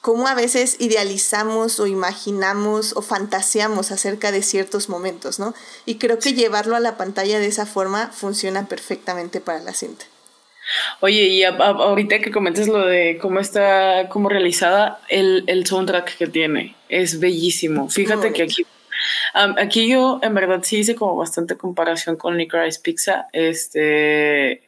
cómo 0.00 0.26
a 0.26 0.34
veces 0.34 0.76
idealizamos 0.78 1.78
o 1.80 1.86
imaginamos 1.86 2.96
o 2.96 3.02
fantaseamos 3.02 3.90
acerca 3.90 4.32
de 4.32 4.42
ciertos 4.42 4.88
momentos, 4.88 5.38
¿no? 5.38 5.54
Y 5.84 5.96
creo 5.96 6.18
que 6.18 6.32
llevarlo 6.32 6.76
a 6.76 6.80
la 6.80 6.96
pantalla 6.96 7.38
de 7.38 7.46
esa 7.46 7.66
forma 7.66 8.10
funciona 8.10 8.66
perfectamente 8.66 9.42
para 9.42 9.60
la 9.60 9.74
cinta. 9.74 10.06
Oye, 11.00 11.28
y 11.28 11.44
ahorita 11.44 12.20
que 12.20 12.30
comentes 12.30 12.68
lo 12.68 12.86
de 12.86 13.18
cómo 13.20 13.40
está 13.40 14.08
como 14.08 14.28
realizada, 14.28 15.00
el, 15.08 15.44
el 15.46 15.66
soundtrack 15.66 16.16
que 16.16 16.26
tiene 16.26 16.76
es 16.88 17.18
bellísimo. 17.20 17.88
Fíjate 17.88 18.32
que 18.32 18.42
aquí, 18.42 18.66
aquí 19.34 19.88
yo 19.88 20.20
en 20.22 20.34
verdad 20.34 20.60
sí 20.62 20.78
hice 20.78 20.94
como 20.94 21.16
bastante 21.16 21.56
comparación 21.56 22.16
con 22.16 22.36
Licorice 22.36 22.80
Pizza. 22.80 23.26
Este, 23.32 24.62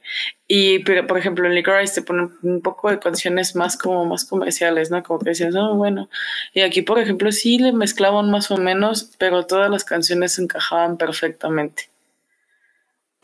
y 0.49 0.81
pero, 0.81 1.07
por 1.07 1.19
ejemplo 1.19 1.47
en 1.47 1.55
Licorice 1.55 2.01
te 2.01 2.03
ponen 2.03 2.33
un 2.43 2.61
poco 2.63 2.91
de 2.91 2.99
canciones 2.99 3.55
más 3.55 3.77
como 3.77 4.05
más 4.07 4.25
comerciales, 4.25 4.91
¿no? 4.91 5.03
Como 5.03 5.19
que 5.21 5.31
decías, 5.31 5.55
no, 5.55 5.75
bueno. 5.77 6.09
Y 6.53 6.63
aquí, 6.63 6.83
por 6.83 6.99
ejemplo, 6.99 7.31
sí 7.33 7.59
le 7.59 7.73
mezclaban 7.73 8.31
más 8.31 8.51
o 8.51 8.57
menos, 8.57 9.11
pero 9.19 9.47
todas 9.47 9.71
las 9.71 9.85
canciones 9.85 10.39
encajaban 10.39 10.97
perfectamente. 10.97 11.92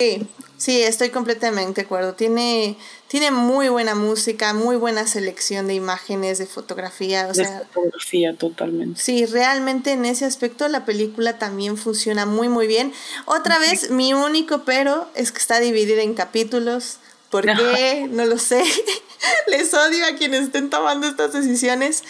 Sí, 0.01 0.29
sí, 0.59 0.83
estoy 0.83 1.11
completamente 1.11 1.81
de 1.81 1.85
acuerdo. 1.87 2.15
Tiene, 2.15 2.77
tiene 3.09 3.33
muy 3.33 3.69
buena 3.69 3.97
música, 3.97 4.55
muy 4.55 4.77
buena 4.77 5.09
selección 5.09 5.67
de 5.67 5.75
imágenes, 5.75 6.39
de 6.39 6.47
fotografía. 6.47 7.27
O 7.29 7.33
de 7.33 7.45
fotografía, 7.45 8.37
totalmente. 8.37 9.01
Sí, 9.01 9.27
realmente 9.27 9.91
en 9.91 10.05
ese 10.05 10.25
aspecto 10.25 10.69
la 10.69 10.85
película 10.85 11.41
también 11.41 11.77
funciona 11.77 12.27
muy, 12.27 12.49
muy 12.49 12.69
bien. 12.69 12.93
Otra 13.25 13.59
vez, 13.59 13.91
mi 13.91 14.15
único 14.15 14.63
pero 14.65 15.09
es 15.17 15.33
que 15.33 15.39
está 15.39 15.59
dividida 15.59 16.03
en 16.03 16.15
capítulos. 16.15 16.99
¿Por 17.29 17.47
qué? 17.57 18.07
No 18.09 18.25
lo 18.25 18.39
sé. 18.39 18.63
Les 19.49 19.75
odio 19.75 20.07
a 20.07 20.17
quienes 20.17 20.45
estén 20.45 20.71
tomando 20.71 21.09
estas 21.09 21.33
decisiones. 21.33 22.05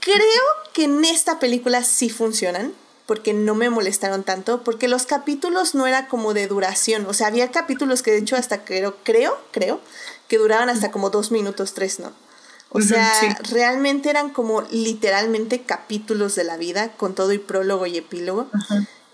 Creo 0.00 0.44
que 0.74 0.84
en 0.84 1.02
esta 1.06 1.38
película 1.38 1.84
sí 1.84 2.10
funcionan 2.10 2.74
porque 3.06 3.32
no 3.34 3.54
me 3.54 3.70
molestaron 3.70 4.22
tanto, 4.22 4.64
porque 4.64 4.88
los 4.88 5.06
capítulos 5.06 5.74
no 5.74 5.86
era 5.86 6.08
como 6.08 6.34
de 6.34 6.46
duración, 6.46 7.06
o 7.06 7.12
sea, 7.12 7.26
había 7.26 7.50
capítulos 7.50 8.02
que 8.02 8.10
de 8.10 8.18
hecho 8.18 8.36
hasta 8.36 8.64
creo, 8.64 8.96
creo, 9.02 9.38
creo, 9.50 9.80
que 10.28 10.38
duraban 10.38 10.70
hasta 10.70 10.90
como 10.90 11.10
dos 11.10 11.30
minutos, 11.30 11.74
tres, 11.74 12.00
¿no? 12.00 12.12
O 12.76 12.80
sea, 12.80 13.38
realmente 13.52 14.10
eran 14.10 14.30
como 14.30 14.62
literalmente 14.62 15.62
capítulos 15.62 16.34
de 16.34 16.42
la 16.42 16.56
vida, 16.56 16.90
con 16.96 17.14
todo 17.14 17.32
y 17.32 17.38
prólogo 17.38 17.86
y 17.86 17.98
epílogo. 17.98 18.48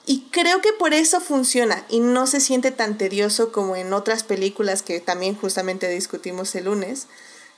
Y 0.06 0.22
creo 0.30 0.62
que 0.62 0.72
por 0.72 0.94
eso 0.94 1.20
funciona 1.20 1.84
y 1.90 2.00
no 2.00 2.26
se 2.26 2.40
siente 2.40 2.70
tan 2.70 2.96
tedioso 2.96 3.52
como 3.52 3.76
en 3.76 3.92
otras 3.92 4.24
películas 4.24 4.82
que 4.82 4.98
también 5.00 5.36
justamente 5.36 5.90
discutimos 5.90 6.54
el 6.54 6.64
lunes. 6.64 7.06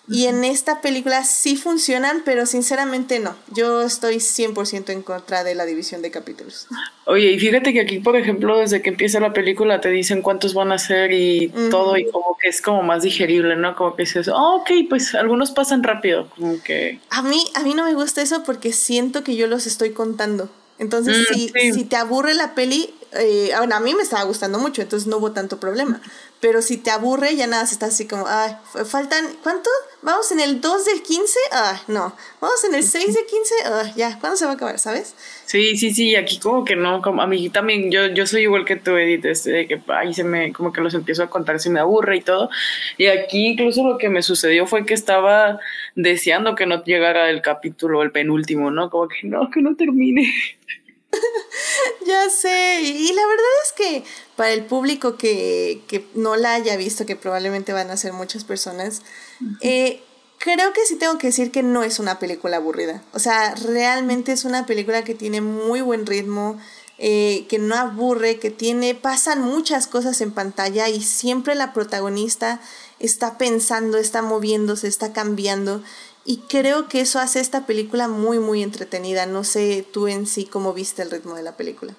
Y 0.09 0.27
en 0.27 0.43
esta 0.43 0.81
película 0.81 1.25
sí 1.25 1.57
funcionan, 1.57 2.23
pero 2.25 2.45
sinceramente 2.45 3.21
no. 3.21 3.37
Yo 3.55 3.83
estoy 3.83 4.17
100% 4.17 4.91
en 4.91 5.03
contra 5.03 5.45
de 5.45 5.55
la 5.55 5.65
división 5.65 6.03
de 6.03 6.11
capítulos. 6.11 6.67
Oye, 7.07 7.31
y 7.31 7.39
fíjate 7.39 7.73
que 7.73 7.81
aquí, 7.81 8.01
por 8.01 8.17
ejemplo, 8.17 8.59
desde 8.59 8.83
que 8.83 8.91
empieza 8.91 9.21
la 9.21 9.33
película 9.33 9.81
te 9.81 9.91
dicen 9.91 10.21
cuántos 10.21 10.55
van 10.55 10.73
a 10.73 10.79
ser 10.79 11.13
y 11.13 11.53
todo, 11.71 11.97
y 11.97 12.11
como 12.11 12.37
que 12.41 12.49
es 12.49 12.61
como 12.61 12.83
más 12.83 13.05
digerible, 13.05 13.57
¿no? 13.57 13.77
Como 13.77 13.95
que 13.95 14.03
dices, 14.03 14.29
oh, 14.29 14.57
ok, 14.57 14.71
pues 14.89 15.15
algunos 15.15 15.53
pasan 15.53 15.83
rápido, 15.83 16.29
como 16.37 16.61
que... 16.63 16.99
A 17.11 17.23
mí, 17.23 17.45
a 17.55 17.61
mí 17.63 17.75
no 17.75 17.85
me 17.85 17.95
gusta 17.95 18.23
eso 18.23 18.43
porque 18.43 18.73
siento 18.73 19.23
que 19.23 19.37
yo 19.37 19.47
los 19.47 19.67
estoy 19.67 19.91
contando. 19.91 20.51
Entonces, 20.79 21.17
Mm, 21.31 21.35
si, 21.35 21.49
sí. 21.49 21.73
si 21.73 21.85
te 21.85 21.95
aburre 21.97 22.35
la 22.35 22.55
peli, 22.55 22.93
eh, 23.15 23.51
bueno, 23.57 23.77
a 23.77 23.81
mí 23.81 23.95
me 23.95 24.03
estaba 24.03 24.25
gustando 24.25 24.59
mucho, 24.59 24.83
entonces 24.83 25.07
no 25.07 25.19
hubo 25.19 25.33
tanto 25.33 25.61
problema. 25.61 26.01
Pero 26.41 26.61
si 26.61 26.77
te 26.77 26.91
aburre, 26.91 27.37
ya 27.37 27.47
nada, 27.47 27.67
se 27.67 27.75
está 27.75 27.87
así 27.87 28.09
como, 28.09 28.27
ay, 28.27 28.57
faltan, 28.85 29.25
¿cuánto? 29.45 29.71
¿Vamos 30.03 30.33
en 30.33 30.41
el 30.41 30.61
2 30.61 30.85
del 30.87 31.03
15? 31.03 31.39
Ah, 31.53 31.81
no. 31.87 32.17
¿Vamos 32.41 32.65
en 32.65 32.75
el 32.75 32.83
6 32.83 33.15
del 33.15 33.27
15? 33.27 33.55
Ah, 33.67 33.93
ya, 33.95 34.19
¿cuándo 34.19 34.37
se 34.37 34.45
va 34.45 34.53
a 34.53 34.55
acabar, 34.55 34.79
sabes? 34.81 35.15
Sí, 35.47 35.77
sí, 35.77 35.93
sí, 35.93 36.17
aquí 36.17 36.41
como 36.41 36.65
que 36.65 36.75
no, 36.75 37.01
como 37.01 37.23
a 37.23 37.29
mí 37.29 37.49
también, 37.51 37.93
yo, 37.93 38.09
yo 38.09 38.27
soy 38.27 38.43
igual 38.43 38.65
que 38.65 38.75
tú, 38.75 38.97
Edith, 38.97 39.25
este, 39.27 39.53
de 39.53 39.69
que 39.69 39.81
ahí 39.89 40.13
se 40.15 40.25
me, 40.25 40.53
como 40.53 40.73
que 40.73 40.81
los 40.81 40.95
empiezo 40.95 41.23
a 41.23 41.31
contar, 41.31 41.61
se 41.61 41.71
me 41.71 41.79
aburre 41.79 42.17
y 42.17 42.23
todo. 42.23 42.51
Y 42.99 43.07
aquí 43.07 43.47
incluso 43.47 43.87
lo 43.87 43.99
que 43.99 44.09
me 44.09 44.23
sucedió 44.23 44.67
fue 44.67 44.85
que 44.85 44.95
estaba 44.95 45.61
deseando 45.95 46.57
que 46.57 46.67
no 46.67 46.83
llegara 46.83 47.31
el 47.31 47.41
capítulo, 47.41 48.03
el 48.03 48.11
penúltimo, 48.11 48.73
¿no? 48.73 48.91
Como 48.91 49.07
que 49.07 49.29
no, 49.29 49.49
que 49.51 49.63
no 49.63 49.77
termine. 49.77 50.33
Ya 52.07 52.31
sé, 52.31 52.81
y 52.83 53.13
la 53.13 53.27
verdad 53.27 53.47
es 53.65 53.73
que 53.73 54.05
para 54.37 54.53
el 54.53 54.65
público 54.65 55.17
que, 55.17 55.83
que 55.87 56.07
no 56.15 56.37
la 56.37 56.55
haya 56.55 56.77
visto, 56.77 57.07
que 57.07 57.17
probablemente 57.17 57.73
van 57.73 57.91
a 57.91 57.97
ser 57.97 58.13
muchas 58.13 58.45
personas, 58.45 59.03
eh, 59.61 60.03
creo 60.39 60.73
que 60.73 60.85
sí 60.87 60.97
tengo 60.97 61.19
que 61.19 61.29
decir 61.29 61.53
que 61.53 61.63
no 61.63 61.83
es 61.85 61.99
una 61.99 62.19
película 62.19 62.57
aburrida. 62.57 63.03
O 63.13 63.19
sea, 63.19 63.55
realmente 63.55 64.33
es 64.33 64.45
una 64.45 64.67
película 64.67 65.05
que 65.05 65.15
tiene 65.15 65.41
muy 65.41 65.81
buen 65.81 66.07
ritmo, 66.07 66.59
eh, 66.99 67.47
que 67.49 67.59
no 67.59 67.77
aburre, 67.77 68.39
que 68.39 68.51
tiene, 68.51 68.95
pasan 68.95 69.41
muchas 69.43 69.87
cosas 69.87 70.21
en 70.21 70.33
pantalla 70.33 70.89
y 70.89 71.03
siempre 71.03 71.55
la 71.55 71.73
protagonista 71.73 72.61
está 72.99 73.39
pensando, 73.39 73.99
está 73.99 74.23
moviéndose, 74.23 74.89
está 74.89 75.13
cambiando. 75.13 75.83
Y 76.25 76.39
creo 76.49 76.89
que 76.89 77.01
eso 77.01 77.19
hace 77.19 77.41
esta 77.41 77.67
película 77.67 78.09
muy, 78.09 78.39
muy 78.39 78.63
entretenida. 78.63 79.27
No 79.27 79.45
sé 79.45 79.85
tú 79.93 80.07
en 80.09 80.27
sí 80.27 80.47
cómo 80.47 80.73
viste 80.73 81.03
el 81.03 81.11
ritmo 81.11 81.35
de 81.35 81.43
la 81.43 81.57
película. 81.57 81.95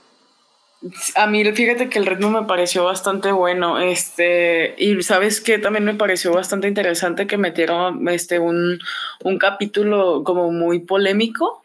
A 1.16 1.28
mí, 1.28 1.44
fíjate 1.54 1.90
que 1.90 1.98
el 1.98 2.06
ritmo 2.06 2.30
me 2.30 2.46
pareció 2.46 2.84
bastante 2.84 3.32
bueno, 3.32 3.80
este, 3.80 4.76
y 4.78 5.02
sabes 5.02 5.40
que 5.40 5.58
también 5.58 5.86
me 5.86 5.94
pareció 5.94 6.34
bastante 6.34 6.68
interesante 6.68 7.26
que 7.26 7.38
metieron 7.38 8.10
este 8.10 8.38
un, 8.38 8.80
un 9.24 9.38
capítulo 9.38 10.24
como 10.26 10.52
muy 10.52 10.82
polémico, 10.82 11.64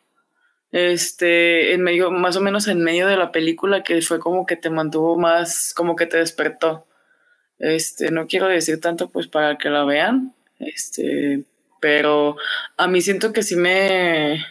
este, 0.70 1.74
en 1.74 1.82
medio, 1.82 2.12
más 2.12 2.36
o 2.36 2.40
menos 2.40 2.68
en 2.68 2.80
medio 2.80 3.08
de 3.08 3.16
la 3.16 3.32
película, 3.32 3.82
que 3.82 4.00
fue 4.02 4.20
como 4.20 4.46
que 4.46 4.54
te 4.54 4.70
mantuvo 4.70 5.18
más, 5.18 5.74
como 5.74 5.96
que 5.96 6.06
te 6.06 6.18
despertó. 6.18 6.86
Este, 7.58 8.12
no 8.12 8.28
quiero 8.28 8.46
decir 8.46 8.80
tanto 8.80 9.10
pues 9.10 9.26
para 9.26 9.58
que 9.58 9.68
la 9.68 9.84
vean, 9.84 10.32
este, 10.60 11.42
pero 11.80 12.36
a 12.76 12.86
mí 12.88 13.00
siento 13.00 13.32
que 13.32 13.42
sí 13.42 13.56
me, 13.56 14.44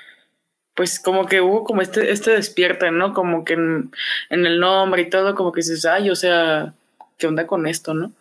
pues 0.77 0.99
como 0.99 1.25
que 1.25 1.41
hubo 1.41 1.63
como 1.63 1.81
este, 1.81 2.11
este 2.11 2.31
despierte, 2.31 2.91
¿no? 2.91 3.13
Como 3.13 3.43
que 3.43 3.53
en, 3.53 3.91
en 4.29 4.45
el 4.45 4.59
nombre 4.59 5.01
y 5.01 5.09
todo, 5.09 5.33
como 5.35 5.51
que 5.51 5.61
dices, 5.61 5.85
ay, 5.85 6.09
o 6.11 6.15
sea, 6.15 6.73
¿qué 7.17 7.27
onda 7.27 7.47
con 7.47 7.65
esto, 7.67 7.93
no? 7.95 8.11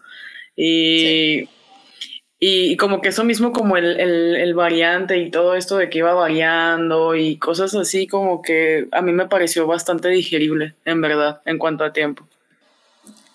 Y, 0.57 1.51
y 2.38 2.77
como 2.79 3.03
que 3.03 3.11
eso 3.11 3.25
mismo, 3.25 3.53
como 3.53 3.77
el, 3.77 4.01
el, 4.01 4.37
el 4.37 4.55
variante 4.55 5.19
y 5.19 5.31
todo 5.31 5.55
esto 5.55 5.77
de 5.77 5.90
que 5.90 5.99
iba 5.99 6.14
variando 6.14 7.14
y 7.14 7.37
cosas 7.37 7.75
así, 7.75 8.07
como 8.07 8.40
que 8.40 8.88
a 8.92 9.03
mí 9.03 9.12
me 9.12 9.29
pareció 9.29 9.66
bastante 9.66 10.09
digerible, 10.09 10.75
en 10.87 11.03
verdad, 11.03 11.42
en 11.45 11.59
cuanto 11.59 11.85
a 11.85 11.92
tiempo. 11.92 12.27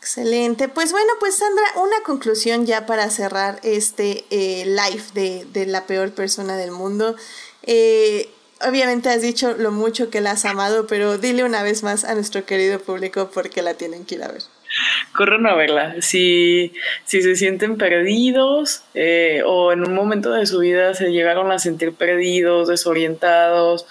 Excelente. 0.02 0.68
Pues 0.68 0.92
bueno, 0.92 1.12
pues 1.20 1.38
Sandra, 1.38 1.64
una 1.76 2.02
conclusión 2.04 2.66
ya 2.66 2.88
para 2.88 3.08
cerrar 3.12 3.60
este 3.62 4.26
eh, 4.32 4.66
live 4.66 5.04
de, 5.14 5.46
de 5.46 5.68
la 5.68 5.86
peor 5.86 6.12
persona 6.12 6.58
del 6.58 6.72
mundo. 6.72 7.16
Eh, 7.64 8.28
obviamente 8.68 9.10
has 9.10 9.22
dicho 9.22 9.56
lo 9.58 9.72
mucho 9.72 10.10
que 10.10 10.20
la 10.20 10.32
has 10.32 10.46
amado, 10.46 10.88
pero 10.88 11.20
dile 11.20 11.44
una 11.44 11.62
vez 11.62 11.84
más 11.84 12.04
a 12.04 12.16
nuestro 12.16 12.46
querido 12.46 12.80
público 12.80 13.30
por 13.30 13.52
qué 13.52 13.62
la 13.62 13.76
tienen 13.76 14.06
que 14.06 14.16
ir 14.16 14.24
a 14.24 14.30
ver. 14.30 14.42
Corran 15.16 15.46
a 15.46 15.54
verla. 15.54 15.96
Si, 16.02 16.74
si 17.06 17.22
se 17.22 17.36
sienten 17.36 17.78
perdidos 17.78 18.84
eh, 18.96 19.44
o 19.46 19.72
en 19.72 19.86
un 19.86 19.94
momento 19.94 20.32
de 20.32 20.48
su 20.48 20.60
vida 20.60 20.96
se 20.96 21.12
llegaron 21.12 21.52
a 21.52 21.60
sentir 21.60 21.94
perdidos, 21.94 22.70
desorientados, 22.70 23.86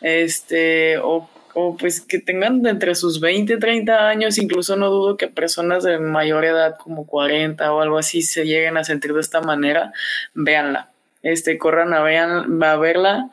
este, 0.00 0.98
o, 0.98 1.28
o 1.54 1.76
pues 1.76 2.00
que 2.00 2.18
tengan 2.18 2.66
entre 2.66 2.94
sus 2.94 3.20
20 3.20 3.54
y 3.54 3.58
30 3.58 4.08
años, 4.08 4.38
incluso 4.38 4.76
no 4.76 4.90
dudo 4.90 5.16
que 5.16 5.28
personas 5.28 5.84
de 5.84 5.98
mayor 5.98 6.44
edad, 6.44 6.76
como 6.76 7.06
40 7.06 7.72
o 7.72 7.80
algo 7.80 7.98
así, 7.98 8.22
se 8.22 8.44
lleguen 8.44 8.76
a 8.76 8.84
sentir 8.84 9.14
de 9.14 9.20
esta 9.20 9.40
manera, 9.40 9.92
véanla. 10.34 10.90
Este, 11.22 11.56
corran 11.56 11.94
a, 11.94 12.02
vean, 12.02 12.62
a 12.62 12.76
verla. 12.76 13.30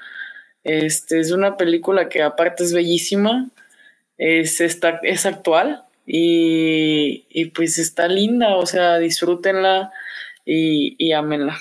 Este, 0.63 1.19
es 1.19 1.31
una 1.31 1.57
película 1.57 2.09
que 2.09 2.21
aparte 2.21 2.63
es 2.63 2.73
bellísima, 2.73 3.49
es, 4.17 4.61
es 4.61 5.25
actual 5.25 5.83
y, 6.05 7.25
y, 7.29 7.45
pues 7.45 7.79
está 7.79 8.07
linda, 8.07 8.55
o 8.55 8.65
sea, 8.65 8.99
disfrútenla 8.99 9.91
y, 10.45 10.95
y 10.97 11.13
amenla. 11.13 11.57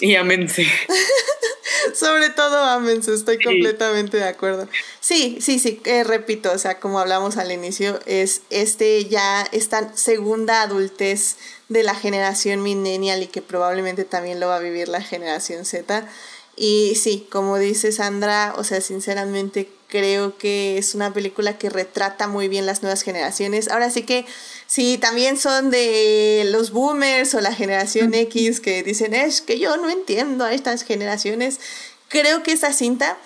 Y 0.00 0.16
amense. 0.16 0.66
Sobre 1.94 2.30
todo 2.30 2.58
amense, 2.64 3.14
estoy 3.14 3.36
Sí. 3.38 3.44
completamente 3.44 4.16
de 4.16 4.24
acuerdo. 4.24 4.68
Sí, 5.00 5.38
sí, 5.40 5.58
sí, 5.58 5.80
eh, 5.84 6.04
repito, 6.04 6.52
o 6.52 6.58
sea, 6.58 6.80
como 6.80 6.98
hablamos 6.98 7.36
al 7.36 7.50
inicio, 7.52 8.00
es 8.06 8.42
este 8.50 9.04
ya 9.06 9.46
esta 9.52 9.94
segunda 9.96 10.62
adultez 10.62 11.36
de 11.68 11.82
la 11.82 11.94
generación 11.94 12.62
millennial 12.62 13.22
y 13.22 13.26
que 13.26 13.42
probablemente 13.42 14.04
también 14.04 14.40
lo 14.40 14.48
va 14.48 14.56
a 14.56 14.60
vivir 14.60 14.88
la 14.88 15.00
generación 15.00 15.64
Z. 15.64 16.06
Y 16.54 16.96
sí, 16.96 17.26
como 17.30 17.58
dice 17.58 17.92
Sandra, 17.92 18.54
o 18.58 18.64
sea, 18.64 18.80
sinceramente 18.82 19.70
creo 19.88 20.36
que 20.38 20.76
es 20.78 20.94
una 20.94 21.12
película 21.12 21.56
que 21.58 21.70
retrata 21.70 22.26
muy 22.28 22.48
bien 22.48 22.66
las 22.66 22.82
nuevas 22.82 23.02
generaciones. 23.02 23.68
Ahora 23.68 23.90
sí 23.90 24.02
que 24.02 24.26
si 24.72 24.96
también 24.96 25.36
son 25.36 25.68
de 25.68 26.44
los 26.46 26.70
boomers 26.70 27.34
o 27.34 27.42
la 27.42 27.52
generación 27.52 28.14
X 28.14 28.58
que 28.58 28.82
dicen, 28.82 29.12
es 29.12 29.42
que 29.42 29.58
yo 29.58 29.76
no 29.76 29.90
entiendo 29.90 30.46
a 30.46 30.54
estas 30.54 30.82
generaciones, 30.82 31.60
creo 32.08 32.42
que 32.42 32.52
esta 32.52 32.72
cinta 32.72 33.18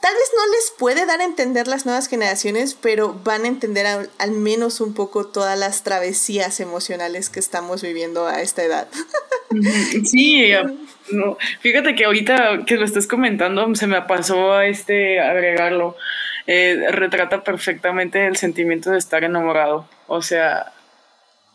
tal 0.00 0.14
vez 0.14 0.30
no 0.36 0.52
les 0.52 0.72
puede 0.78 1.04
dar 1.04 1.20
a 1.20 1.24
entender 1.24 1.66
las 1.66 1.86
nuevas 1.86 2.06
generaciones, 2.06 2.74
pero 2.80 3.18
van 3.24 3.46
a 3.46 3.48
entender 3.48 3.84
al, 3.84 4.10
al 4.18 4.30
menos 4.30 4.80
un 4.80 4.94
poco 4.94 5.26
todas 5.26 5.58
las 5.58 5.82
travesías 5.82 6.60
emocionales 6.60 7.30
que 7.30 7.40
estamos 7.40 7.82
viviendo 7.82 8.28
a 8.28 8.40
esta 8.40 8.62
edad. 8.62 8.86
Sí, 10.04 10.52
no, 11.10 11.36
fíjate 11.62 11.96
que 11.96 12.04
ahorita 12.04 12.60
que 12.64 12.76
lo 12.76 12.84
estás 12.84 13.08
comentando 13.08 13.74
se 13.74 13.88
me 13.88 14.00
pasó 14.02 14.52
a 14.52 14.66
este 14.68 15.18
agregarlo. 15.18 15.96
Eh, 16.46 16.86
retrata 16.90 17.42
perfectamente 17.42 18.28
el 18.28 18.36
sentimiento 18.36 18.90
de 18.90 18.98
estar 18.98 19.24
enamorado. 19.24 19.88
O 20.06 20.22
sea, 20.22 20.72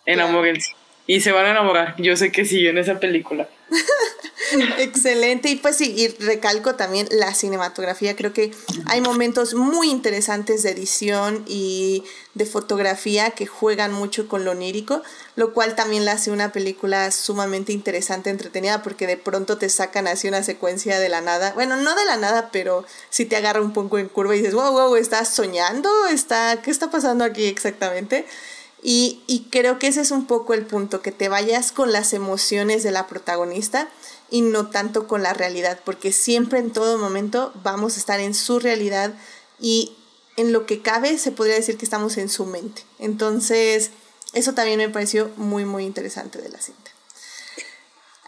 enamórense. 0.07 0.71
Y 1.05 1.21
se 1.21 1.31
van 1.31 1.45
a 1.45 1.51
enamorar. 1.51 1.95
Yo 1.97 2.17
sé 2.17 2.31
que 2.31 2.43
sí, 2.43 2.67
en 2.67 2.77
esa 2.77 2.99
película. 2.99 3.47
Excelente. 4.77 5.49
Y 5.49 5.55
pues 5.55 5.77
sí, 5.77 5.93
y 5.95 6.07
recalco 6.23 6.75
también 6.75 7.07
la 7.11 7.33
cinematografía. 7.33 8.15
Creo 8.15 8.33
que 8.33 8.51
hay 8.85 8.99
momentos 8.99 9.53
muy 9.53 9.89
interesantes 9.89 10.63
de 10.63 10.71
edición 10.71 11.45
y 11.47 12.03
de 12.33 12.45
fotografía 12.45 13.31
que 13.31 13.45
juegan 13.45 13.93
mucho 13.93 14.27
con 14.27 14.43
lo 14.43 14.51
onírico, 14.51 15.01
lo 15.35 15.53
cual 15.53 15.75
también 15.75 16.03
la 16.03 16.13
hace 16.13 16.29
una 16.29 16.51
película 16.51 17.09
sumamente 17.11 17.71
interesante, 17.71 18.29
entretenida, 18.29 18.83
porque 18.83 19.07
de 19.07 19.17
pronto 19.17 19.57
te 19.57 19.69
sacan 19.69 20.07
así 20.07 20.27
una 20.27 20.43
secuencia 20.43 20.99
de 20.99 21.07
la 21.07 21.21
nada. 21.21 21.53
Bueno, 21.53 21.77
no 21.77 21.95
de 21.95 22.05
la 22.05 22.17
nada, 22.17 22.49
pero 22.51 22.85
sí 23.09 23.25
te 23.25 23.37
agarra 23.37 23.61
un 23.61 23.71
poco 23.71 23.97
en 23.97 24.09
curva 24.09 24.35
y 24.35 24.39
dices, 24.39 24.53
wow, 24.53 24.71
wow, 24.71 24.95
¿estás 24.97 25.33
soñando? 25.33 25.89
¿Está, 26.07 26.61
¿Qué 26.61 26.69
está 26.69 26.91
pasando 26.91 27.23
aquí 27.23 27.45
exactamente? 27.45 28.25
Y, 28.83 29.23
y, 29.25 29.47
creo 29.49 29.79
que 29.79 29.87
ese 29.87 30.01
es 30.01 30.11
un 30.11 30.27
poco 30.27 30.53
el 30.53 30.65
punto, 30.65 31.01
que 31.01 31.11
te 31.11 31.29
vayas 31.29 31.71
con 31.71 31.91
las 31.91 32.13
emociones 32.13 32.83
de 32.83 32.91
la 32.91 33.07
protagonista 33.07 33.89
y 34.29 34.41
no 34.41 34.69
tanto 34.69 35.07
con 35.07 35.23
la 35.23 35.33
realidad, 35.33 35.79
porque 35.83 36.11
siempre 36.11 36.59
en 36.59 36.71
todo 36.71 36.97
momento 36.97 37.51
vamos 37.63 37.95
a 37.95 37.99
estar 37.99 38.19
en 38.19 38.35
su 38.35 38.59
realidad 38.59 39.13
y 39.59 39.95
en 40.35 40.53
lo 40.53 40.65
que 40.65 40.81
cabe 40.81 41.17
se 41.17 41.31
podría 41.31 41.55
decir 41.55 41.77
que 41.77 41.85
estamos 41.85 42.17
en 42.17 42.29
su 42.29 42.45
mente. 42.45 42.83
Entonces, 42.99 43.89
eso 44.33 44.53
también 44.53 44.77
me 44.77 44.89
pareció 44.89 45.31
muy, 45.37 45.65
muy 45.65 45.83
interesante 45.83 46.39
de 46.39 46.49
la 46.49 46.61
cinta. 46.61 46.91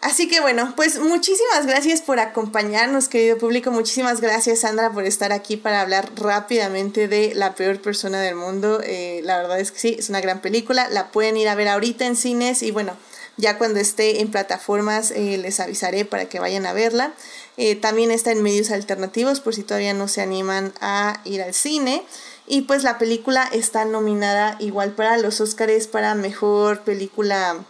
Así 0.01 0.29
que 0.29 0.39
bueno, 0.39 0.73
pues 0.77 0.97
muchísimas 0.97 1.65
gracias 1.65 2.01
por 2.01 2.21
acompañarnos, 2.21 3.09
querido 3.09 3.37
público. 3.37 3.69
Muchísimas 3.69 4.21
gracias, 4.21 4.59
Sandra, 4.59 4.91
por 4.91 5.03
estar 5.03 5.33
aquí 5.33 5.57
para 5.57 5.81
hablar 5.81 6.09
rápidamente 6.15 7.09
de 7.09 7.35
La 7.35 7.53
peor 7.53 7.81
persona 7.81 8.21
del 8.21 8.35
mundo. 8.35 8.79
Eh, 8.81 9.19
la 9.25 9.37
verdad 9.37 9.59
es 9.59 9.71
que 9.71 9.79
sí, 9.79 9.95
es 9.99 10.07
una 10.07 10.21
gran 10.21 10.41
película. 10.41 10.87
La 10.89 11.11
pueden 11.11 11.35
ir 11.35 11.49
a 11.49 11.55
ver 11.55 11.67
ahorita 11.67 12.05
en 12.05 12.15
cines 12.15 12.63
y 12.63 12.71
bueno, 12.71 12.95
ya 13.35 13.57
cuando 13.57 13.81
esté 13.81 14.21
en 14.21 14.31
plataformas 14.31 15.11
eh, 15.11 15.37
les 15.37 15.59
avisaré 15.59 16.05
para 16.05 16.29
que 16.29 16.39
vayan 16.39 16.65
a 16.65 16.71
verla. 16.71 17.13
Eh, 17.57 17.75
también 17.75 18.09
está 18.09 18.31
en 18.31 18.41
medios 18.41 18.71
alternativos 18.71 19.41
por 19.41 19.53
si 19.53 19.63
todavía 19.63 19.93
no 19.93 20.07
se 20.07 20.21
animan 20.21 20.71
a 20.79 21.19
ir 21.25 21.41
al 21.41 21.53
cine. 21.53 22.05
Y 22.47 22.61
pues 22.61 22.83
la 22.83 22.97
película 22.97 23.49
está 23.51 23.83
nominada 23.83 24.55
igual 24.59 24.93
para 24.93 25.17
los 25.17 25.41
Oscars 25.41 25.87
para 25.87 26.15
mejor 26.15 26.81
película 26.81 27.65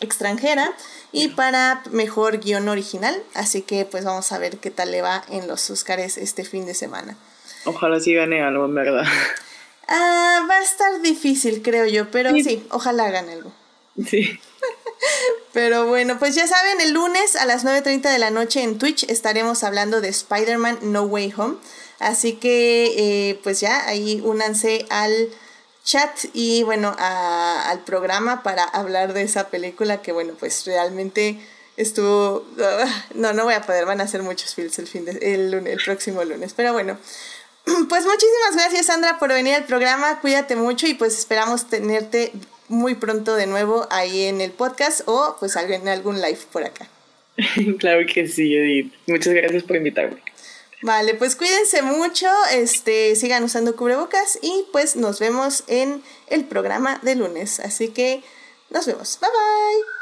extranjera 0.00 0.72
y 1.12 1.28
para 1.28 1.82
mejor 1.90 2.40
guion 2.40 2.68
original. 2.68 3.22
Así 3.34 3.62
que 3.62 3.84
pues 3.84 4.04
vamos 4.04 4.32
a 4.32 4.38
ver 4.38 4.58
qué 4.58 4.70
tal 4.70 4.90
le 4.90 5.02
va 5.02 5.22
en 5.28 5.46
los 5.46 5.70
Oscars 5.70 6.18
este 6.18 6.44
fin 6.44 6.66
de 6.66 6.74
semana. 6.74 7.16
Ojalá 7.64 8.00
sí 8.00 8.14
gane 8.14 8.42
algo, 8.42 8.64
en 8.64 8.74
verdad. 8.74 9.04
Ah, 9.92 10.46
va 10.48 10.54
a 10.54 10.62
estar 10.62 11.02
difícil, 11.02 11.62
creo 11.62 11.84
yo, 11.84 12.12
pero 12.12 12.30
sí, 12.30 12.64
ojalá 12.70 13.10
gane 13.10 13.32
algo. 13.32 13.52
Sí. 14.06 14.38
Pero 15.52 15.86
bueno, 15.88 16.18
pues 16.18 16.34
ya 16.34 16.46
saben, 16.46 16.80
el 16.80 16.92
lunes 16.92 17.34
a 17.34 17.44
las 17.44 17.64
9.30 17.64 18.12
de 18.12 18.18
la 18.18 18.30
noche 18.30 18.62
en 18.62 18.78
Twitch 18.78 19.04
estaremos 19.10 19.64
hablando 19.64 20.00
de 20.00 20.08
Spider-Man 20.08 20.78
No 20.82 21.02
Way 21.02 21.34
Home. 21.36 21.56
Así 21.98 22.34
que 22.34 22.94
eh, 22.96 23.40
pues 23.42 23.60
ya 23.60 23.86
ahí 23.88 24.20
únanse 24.24 24.86
al 24.90 25.28
chat 25.84 26.10
y 26.34 26.62
bueno, 26.62 26.94
al 26.98 27.80
programa 27.80 28.42
para 28.42 28.64
hablar 28.64 29.12
de 29.12 29.22
esa 29.22 29.48
película 29.48 30.02
que 30.02 30.12
bueno, 30.12 30.34
pues 30.38 30.64
realmente 30.66 31.38
estuvo... 31.76 32.46
no, 33.14 33.32
no 33.32 33.44
voy 33.44 33.54
a 33.54 33.62
poder, 33.62 33.86
van 33.86 34.00
a 34.00 34.06
ser 34.06 34.22
muchos 34.22 34.54
fields 34.54 34.78
el, 34.78 34.86
fin 34.86 35.04
de, 35.04 35.12
el, 35.34 35.54
el 35.54 35.78
próximo 35.84 36.24
lunes. 36.24 36.52
Pero 36.54 36.72
bueno, 36.72 36.98
pues 37.88 38.04
muchísimas 38.04 38.54
gracias 38.54 38.86
Sandra 38.86 39.18
por 39.18 39.30
venir 39.30 39.54
al 39.54 39.64
programa, 39.64 40.20
cuídate 40.20 40.56
mucho 40.56 40.86
y 40.86 40.94
pues 40.94 41.18
esperamos 41.18 41.68
tenerte 41.68 42.32
muy 42.68 42.94
pronto 42.94 43.34
de 43.34 43.46
nuevo 43.46 43.86
ahí 43.90 44.24
en 44.24 44.40
el 44.40 44.52
podcast 44.52 45.02
o 45.06 45.36
pues 45.40 45.56
en 45.56 45.88
algún 45.88 46.20
live 46.20 46.38
por 46.52 46.64
acá. 46.64 46.88
claro 47.78 48.06
que 48.06 48.28
sí, 48.28 48.54
Edith. 48.54 48.92
Muchas 49.06 49.34
gracias 49.34 49.62
por 49.64 49.76
invitarme. 49.76 50.22
Vale, 50.82 51.14
pues 51.14 51.36
cuídense 51.36 51.82
mucho, 51.82 52.26
este, 52.52 53.14
sigan 53.14 53.44
usando 53.44 53.76
cubrebocas 53.76 54.38
y 54.40 54.66
pues 54.72 54.96
nos 54.96 55.20
vemos 55.20 55.64
en 55.66 56.02
el 56.28 56.46
programa 56.46 56.98
de 57.02 57.16
lunes. 57.16 57.60
Así 57.60 57.88
que 57.88 58.22
nos 58.70 58.86
vemos. 58.86 59.18
Bye 59.20 59.30
bye. 59.30 59.99